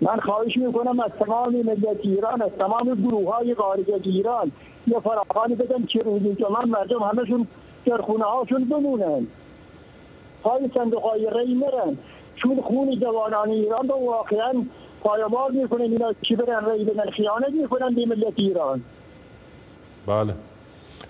من 0.00 0.16
خواهش 0.16 0.56
می‌کنم 0.56 1.00
از 1.00 1.10
تمام 1.18 1.52
ملت 1.52 1.98
ایران 2.02 2.42
از 2.42 2.50
تمام 2.58 2.94
گروه 2.94 3.34
های 3.34 3.54
خارج 3.54 3.90
ایران 4.04 4.52
یه 4.86 5.00
فراخانی 5.00 5.54
بدن 5.54 5.84
که 5.84 5.98
روزی 5.98 6.34
که 6.34 6.46
من 6.50 6.70
مردم 6.70 7.02
همشون 7.02 7.46
در 7.86 7.96
خونه 7.96 8.24
هاشون 8.24 8.64
بمونن. 8.64 9.26
پای 10.42 10.70
صندوق 10.74 11.02
های 11.02 11.30
ری 11.34 11.54
مرن 11.54 11.98
چون 12.36 12.60
خون 12.60 13.00
جوانان 13.00 13.50
ایران 13.50 13.88
رو 13.88 13.94
واقعا 13.94 14.52
پایمال 15.00 15.54
می‌کنن 15.54 15.82
اینا 15.82 16.12
چی 16.22 16.36
برن؟ 16.36 16.70
ری 16.70 16.84
بدن 16.84 17.10
خیانت 17.10 17.52
می‌کنن 17.62 17.94
به 17.94 18.06
ملت 18.06 18.32
ایران. 18.36 18.82
بله. 20.08 20.34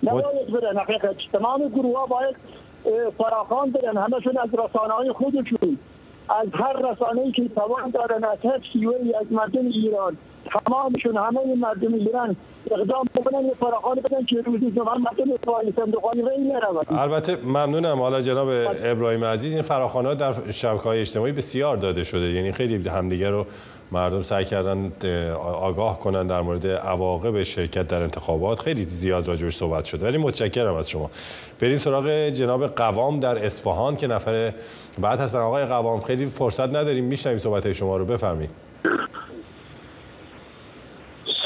نباید 0.02 0.50
برن 0.52 0.78
حقیقت. 0.78 1.16
تمام 1.32 1.68
گروه 1.68 1.98
ها 1.98 2.06
باید 2.06 2.36
فراخان 3.18 3.70
بدن. 3.70 3.96
همشون 3.96 4.38
از 4.38 4.48
رسانه 4.52 4.92
های 4.92 5.12
خودشون. 5.12 5.78
از 6.28 6.48
هر 6.52 6.72
رسانه 6.72 7.32
که 7.32 7.48
توان 7.48 7.90
دارن 7.90 8.24
از 8.24 8.38
هر 8.44 8.60
از 9.20 9.26
مردم 9.32 9.66
ایران. 9.66 10.16
تمامشون 10.66 11.16
همه 11.16 11.54
مردم 11.54 11.94
ایران 11.94 12.36
اقدام 12.70 13.04
بکنن 13.16 13.44
یه 13.44 13.54
فراخان 13.54 13.96
بدن 13.96 14.24
که 14.24 14.36
روزی 14.40 14.70
زمان 14.70 15.00
مردم 15.00 15.36
پای 15.36 15.72
صندوقانی 15.76 16.22
ری 16.22 16.52
نرود 16.52 16.86
البته 16.90 17.36
ممنونم. 17.36 17.98
حالا 18.02 18.20
جناب 18.20 18.48
ابراهیم 18.84 19.24
عزیز 19.24 19.52
این 19.52 19.62
فراخانه 19.62 20.14
در 20.14 20.32
شبکه 20.50 20.82
های 20.82 21.00
اجتماعی 21.00 21.32
بسیار 21.32 21.76
داده 21.76 22.04
شده. 22.04 22.30
یعنی 22.30 22.52
خیلی 22.52 22.88
همدیگه 22.88 23.30
رو 23.30 23.46
مردم 23.92 24.22
سعی 24.22 24.44
کردن 24.44 24.92
آگاه 25.42 25.98
کنن 25.98 26.26
در 26.26 26.40
مورد 26.40 26.66
عواقب 26.66 27.42
شرکت 27.42 27.88
در 27.88 28.02
انتخابات. 28.02 28.60
خیلی 28.60 28.84
زیاد 28.84 29.28
راجبش 29.28 29.56
صحبت 29.56 29.84
شده 29.84 30.06
ولی 30.06 30.18
متشکرم 30.18 30.74
از 30.74 30.90
شما. 30.90 31.10
بریم 31.60 31.78
سراغ 31.78 32.28
جناب 32.28 32.66
قوام 32.66 33.20
در 33.20 33.44
اصفهان 33.46 33.96
که 33.96 34.06
نفر 34.06 34.52
بعد 35.00 35.20
هستن. 35.20 35.38
آقای 35.38 35.66
قوام 35.66 36.00
خیلی 36.00 36.26
فرصت 36.26 36.68
نداریم 36.68 37.04
میشنویم 37.04 37.38
صحبت 37.38 37.72
شما 37.72 37.96
رو. 37.96 38.04
بفرمایید. 38.04 38.50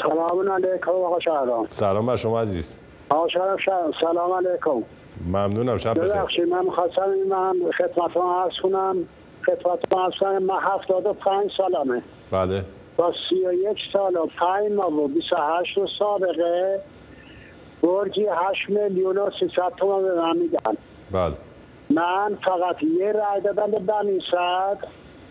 سلام 0.03 0.51
علیکم 0.51 0.91
آقا 0.91 1.19
شهرام. 1.19 1.67
سلام 1.69 2.05
بر 2.05 2.15
شما 2.15 2.41
عزیز. 2.41 2.77
آقا 3.09 3.27
شهرام 3.27 3.91
سلام 4.01 4.31
علیکم. 4.31 4.83
ممنونم 5.27 5.77
شب 5.77 5.99
بخیر. 5.99 6.13
ببخشید 6.13 6.47
من 6.47 6.65
خواستم 6.75 7.09
من 7.29 7.53
خدمتتون 7.77 8.23
عرض 8.23 8.53
کنم. 8.63 8.97
خدمتتون 9.45 9.99
عرض 9.99 10.13
کنم 10.19 10.43
من 10.43 10.59
75 10.61 11.51
سالمه. 11.57 12.01
بله. 12.33 12.63
با 12.97 13.13
31 13.29 13.77
سال 13.93 14.15
و 14.15 14.25
5 14.39 14.71
ماه 14.71 14.93
و 14.93 15.07
28 15.07 15.79
سابقه 15.99 16.79
برجی 17.83 18.25
8 18.25 18.69
میلیون 18.69 19.17
و 19.17 19.29
300 19.39 19.75
تومان 19.77 20.03
به 20.03 20.21
من 20.21 20.37
میدن. 20.37 20.77
بله. 21.11 21.33
من 21.89 22.37
فقط 22.45 22.83
یه 22.83 23.11
رای 23.11 23.41
دادم 23.43 23.71
به 23.71 23.79
بنی 23.79 24.19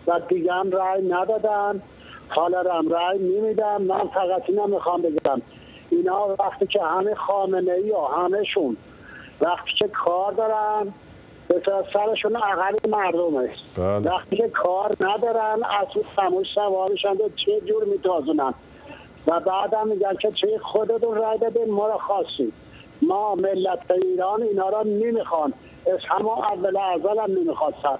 و 0.07 0.19
دیگه 0.29 0.53
هم 0.53 0.71
رای 0.71 1.01
ندادن 1.01 1.81
حالا 2.29 2.73
هم 2.73 2.89
رای 2.89 3.19
نمیدم. 3.19 3.81
من 3.81 4.07
فقط 4.07 4.43
اینم 4.47 4.69
می‌خوام 4.69 5.01
بگم. 5.01 5.41
اینا 5.89 6.35
وقتی 6.39 6.67
که 6.67 6.83
همه 6.83 7.15
خامنه 7.15 7.71
ای 7.71 7.91
و 7.91 8.05
همهشون 8.05 8.77
وقتی 9.41 9.71
که 9.79 9.87
کار 9.87 10.31
دارن 10.31 10.93
به 11.59 11.85
سرشون 11.93 12.35
اقل 12.35 12.89
مردم 12.89 13.35
است. 13.35 13.79
بله. 13.79 14.11
وقتی 14.11 14.35
که 14.35 14.49
کار 14.49 14.95
ندارن 14.99 15.63
از 15.63 15.87
اون 15.95 16.05
سموش 16.15 16.47
سوارشن 16.55 17.15
چه 17.45 17.61
جور 17.65 17.83
میتازونن؟ 17.83 18.53
و 19.27 19.39
بعدم 19.39 19.87
میگن 19.87 20.15
که 20.21 20.31
چه 20.31 20.57
خودتون 20.57 21.15
رای 21.15 21.37
بدین 21.37 21.71
ما 21.71 21.87
رو 21.87 21.97
خواستید 21.97 22.53
ما 23.01 23.35
ملت 23.35 23.91
ایران 23.91 24.41
اینا 24.41 24.69
را 24.69 24.83
نمی‌خوان. 24.83 25.53
از 25.93 25.99
همه 26.09 26.39
اول 26.39 26.77
ازل 26.77 27.19
هم 27.19 27.31
نمی‌خواستن. 27.31 27.97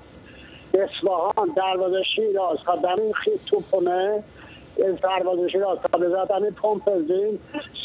اصفهان 0.74 1.50
دروازه 1.56 2.04
شیراز 2.16 2.58
تا 2.66 2.76
در 2.76 2.96
این 3.02 3.14
خیط 3.14 3.44
توپونه 3.46 4.24
از 4.88 5.02
دروازه 5.02 5.50
شیراز 5.50 5.78
تا 5.92 6.00
بزدن 6.00 6.50
پمپ 6.50 6.86
بنزین 6.86 7.40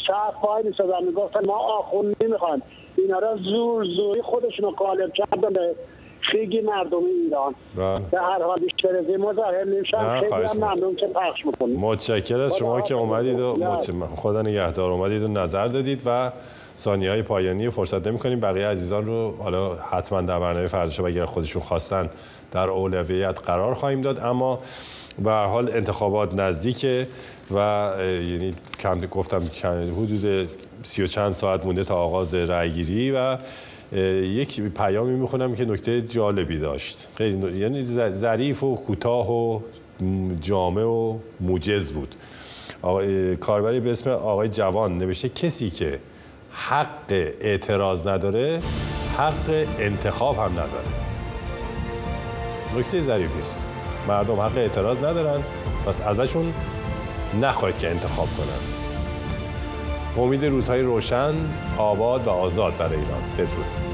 صف 0.07 0.43
وای 0.43 0.63
میسادن 0.63 1.03
می‌گفتن 1.03 1.45
ما 1.45 1.57
آخون 1.57 2.15
نمی‌خوان 2.21 2.61
اینا 3.03 3.19
را 3.19 3.37
زور 3.37 3.85
زوری 3.85 4.21
خودشون 4.21 4.65
رو 4.65 4.71
قالب 4.71 5.13
کردن 5.13 5.53
به 5.53 5.75
خیلی 6.21 6.61
مردم 6.61 6.97
ایران. 7.23 7.55
بله. 7.75 7.99
به 8.11 8.19
هر 8.19 8.43
حال 8.43 8.59
بیشتر 8.59 9.17
مظاهر 9.17 9.63
نمیشن. 9.63 10.19
خیلی 10.19 10.33
هم 10.33 10.57
ممنون 10.57 10.95
که 10.95 11.07
پخش 11.07 11.45
می‌کنید 11.45 11.79
متشکر 11.79 12.41
از 12.41 12.57
شما 12.57 12.81
که 12.81 12.95
اومدید 12.95 13.39
و. 13.39 13.79
خدا 14.15 14.41
نگهدار. 14.41 14.91
اومدید 14.91 15.23
و 15.23 15.27
نظر 15.27 15.67
دادید 15.67 16.01
و 16.05 16.31
ثانیه 16.77 17.11
های 17.11 17.21
پایانی 17.21 17.69
فرصت 17.69 18.07
نمی 18.07 18.19
کنیم 18.19 18.39
بقیه 18.39 18.67
عزیزان 18.67 19.05
رو 19.05 19.33
حالا 19.39 19.73
حتما 19.73 20.21
در 20.21 20.39
برنامه 20.39 20.67
فردا 20.67 21.05
اگر 21.05 21.25
خودشون 21.25 21.61
خواستن 21.61 22.09
در 22.51 22.69
اولویت 22.69 23.39
قرار 23.45 23.73
خواهیم 23.73 24.01
داد. 24.01 24.19
اما 24.19 24.59
به 25.23 25.31
هر 25.31 25.45
حال 25.45 25.69
انتخابات 25.71 26.33
نزدیکه 26.33 27.07
و 27.51 27.57
یعنی 28.05 28.53
کم 28.79 29.01
گفتم 29.01 29.41
حدود 29.97 30.49
سی 30.83 31.03
و 31.03 31.07
چند 31.07 31.33
ساعت 31.33 31.65
مونده 31.65 31.83
تا 31.83 31.95
آغاز 31.95 32.33
رأیگیری 32.33 33.11
و 33.11 33.37
یک 34.23 34.61
پیامی 34.61 35.15
می‌خونم 35.15 35.55
که 35.55 35.65
نکته 35.65 36.01
جالبی 36.01 36.57
داشت. 36.57 37.07
خیلی 37.15 37.57
یعنی 37.57 37.83
ظریف 38.11 38.63
و 38.63 38.75
کوتاه 38.75 39.31
و 39.31 39.59
جامع 40.41 40.83
و 40.83 41.17
موجز 41.39 41.91
بود. 41.91 42.15
کاربری 43.39 43.79
به 43.79 43.91
اسم 43.91 44.09
آقای 44.09 44.49
جوان 44.49 44.97
نوشته 44.97 45.29
کسی 45.29 45.69
که 45.69 45.99
حق 46.51 47.11
اعتراض 47.41 48.07
نداره 48.07 48.61
حق 49.17 49.65
انتخاب 49.79 50.35
هم 50.35 50.51
نداره. 50.51 50.87
نکته 52.77 53.01
ظریفی 53.01 53.39
است. 53.39 53.63
مردم 54.07 54.39
حق 54.39 54.57
اعتراض 54.57 54.97
ندارن 54.97 55.43
پس 55.85 56.01
ازشون 56.01 56.53
نخواهید 57.41 57.77
که 57.77 57.89
انتخاب 57.89 58.27
کنن. 58.37 58.78
امید 60.19 60.45
روزهای 60.45 60.81
روشن 60.81 61.33
آباد 61.77 62.27
و 62.27 62.29
آزاد 62.29 62.77
برای 62.77 62.97
ایران. 62.97 63.21
بدرود. 63.37 63.88